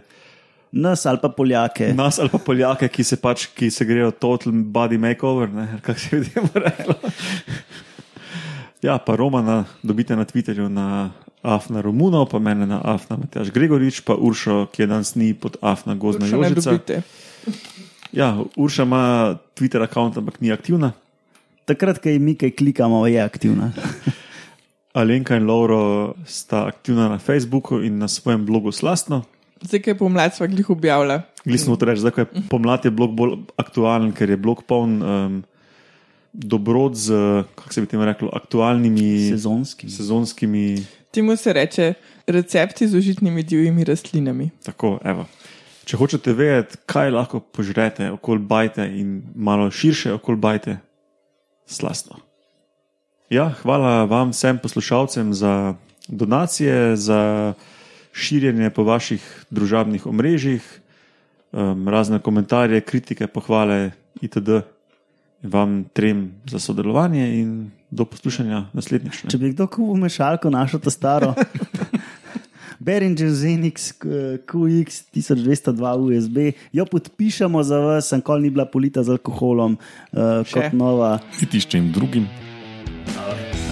Nas 0.73 1.07
ali 1.07 1.19
pa 1.23 1.29
Poljake. 1.29 1.93
nas 1.95 2.19
ali 2.19 2.29
pa 2.29 2.39
Poljake, 2.39 2.89
ki 2.89 3.05
se 3.05 3.17
pač, 3.17 3.47
ki 3.47 3.71
se 3.71 3.85
grejo 3.85 4.11
total 4.11 4.53
body 4.53 4.99
makeover, 4.99 5.49
kako 5.83 6.01
se 6.01 6.17
ljudem 6.17 6.49
reklo. 6.55 6.95
Ja, 8.83 8.99
pa 8.99 9.17
Romana 9.17 9.65
dobite 9.83 10.17
na 10.17 10.25
Twitterju 10.25 10.69
na 10.69 11.11
Afna 11.43 11.81
Romunov, 11.81 12.27
pa 12.29 12.39
mene 12.39 12.67
na 12.67 12.81
Afna 12.85 13.17
Matjaš 13.17 13.51
Gregorič, 13.53 14.01
pa 14.01 14.17
Uršo, 14.17 14.67
ki 14.73 14.83
je 14.83 14.87
danes 14.87 15.15
ni 15.15 15.35
pod 15.35 15.57
Afna 15.61 15.95
Gozna 15.95 16.27
Še 16.27 16.37
ne 16.37 16.49
Jožica. 16.49 17.01
Ja, 18.15 18.39
Urša 18.57 18.83
ima 18.83 19.37
Twitter 19.59 19.83
račun, 19.83 20.13
ampak 20.17 20.41
ni 20.41 20.53
aktivna. 20.53 20.93
Takrat, 21.67 21.99
ko 21.99 22.13
mi 22.21 22.37
kaj 22.39 22.53
klikamo, 22.55 23.07
je 23.11 23.19
aktivna. 23.23 23.73
Alenka 25.01 25.35
in 25.37 25.49
Lauro 25.51 26.15
sta 26.27 26.67
aktivna 26.69 27.09
na 27.09 27.19
Facebooku 27.19 27.81
in 27.83 27.99
na 27.99 28.09
svojem 28.09 28.47
blogu 28.47 28.73
Slastno. 28.73 29.25
Zdaj, 29.65 29.81
ki 29.83 29.91
je 29.91 29.99
pomlad, 29.99 30.35
sva 30.37 30.47
glih 30.47 30.71
objavila. 30.71 31.23
Glisno 31.45 31.75
to 31.77 31.89
reči, 31.89 32.05
zdaj 32.05 32.15
ko 32.15 32.23
je 32.23 32.45
pomlad, 32.51 32.85
je 32.87 32.93
blog 32.95 33.17
bolj 33.17 33.35
aktualen, 33.59 34.13
ker 34.15 34.31
je 34.31 34.39
blog 34.39 34.63
poln 34.69 35.01
um, 35.03 35.41
dobrod 36.33 36.95
z, 36.95 37.19
kako 37.59 37.73
se 37.73 37.81
bi 37.81 37.91
temu 37.91 38.07
reklo, 38.07 38.31
aktualnimi 38.33 39.31
Sezonski. 39.31 39.91
sezonskimi. 39.91 40.85
Temu 41.11 41.37
se 41.37 41.53
reče 41.53 41.95
recepti 42.27 42.89
z 42.89 42.95
užitnimi 42.95 43.43
divjimi 43.43 43.85
rastlinami. 43.85 44.51
Tako, 44.63 44.99
evo. 45.05 45.27
Če 45.85 45.99
hočete 46.01 46.33
vedeti, 46.33 46.79
kaj 46.89 47.13
lahko 47.13 47.41
požrete, 47.41 48.09
okol 48.15 48.41
bajte 48.41 48.87
in 48.89 49.21
malo 49.37 49.69
širše 49.71 50.15
okol 50.17 50.39
bajte, 50.41 50.79
slastno. 51.69 52.21
Ja, 53.33 53.51
hvala 53.63 54.05
vam, 54.09 54.33
vsem 54.33 54.59
poslušalcem, 54.61 55.35
za 55.35 55.75
donacije, 56.09 56.97
za 56.97 57.53
širjenje 58.13 58.71
po 58.71 58.85
vaših 58.85 59.21
družabnih 59.51 60.07
omrežjih, 60.07 60.63
um, 61.53 61.89
razne 61.89 62.21
komentarje, 62.23 62.81
kritike, 62.81 63.27
pohvale 63.27 63.91
itd. 64.23 64.63
Vam 65.45 65.85
trem 65.93 66.31
za 66.49 66.59
sodelovanje 66.59 67.25
in 67.41 67.71
do 67.91 68.05
poslušanja 68.09 68.71
naslednjič. 68.73 69.25
ne. 69.25 69.31
Če 69.31 69.39
bi 69.39 69.51
kdo 69.53 69.67
kupil 69.69 70.01
mešalko, 70.01 70.51
našo 70.51 70.79
to 70.79 70.91
staro. 70.91 71.35
Behringer 72.79 73.31
Zenix 73.31 73.93
QX 74.47 75.05
1202 75.15 75.95
USB, 75.95 76.39
jo 76.73 76.87
podpišemo 76.91 77.63
za 77.63 77.79
vas, 77.79 78.09
sem 78.09 78.23
kol 78.25 78.43
ni 78.43 78.51
bila 78.51 78.67
polita 78.67 79.03
z 79.03 79.17
alkoholom, 79.19 79.79
uh, 80.13 80.43
kot 80.53 80.73
nova. 80.73 81.19
Niti 81.41 81.61
s 81.61 81.67
čim 81.71 81.93
drugim. 81.93 82.29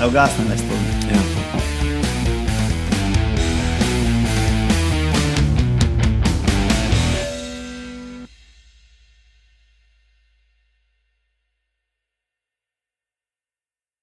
Evo, 0.03 0.11
gasno 0.11 0.45
naj 0.49 0.59
spomnim. 0.59 0.99
Ja. 1.13 1.32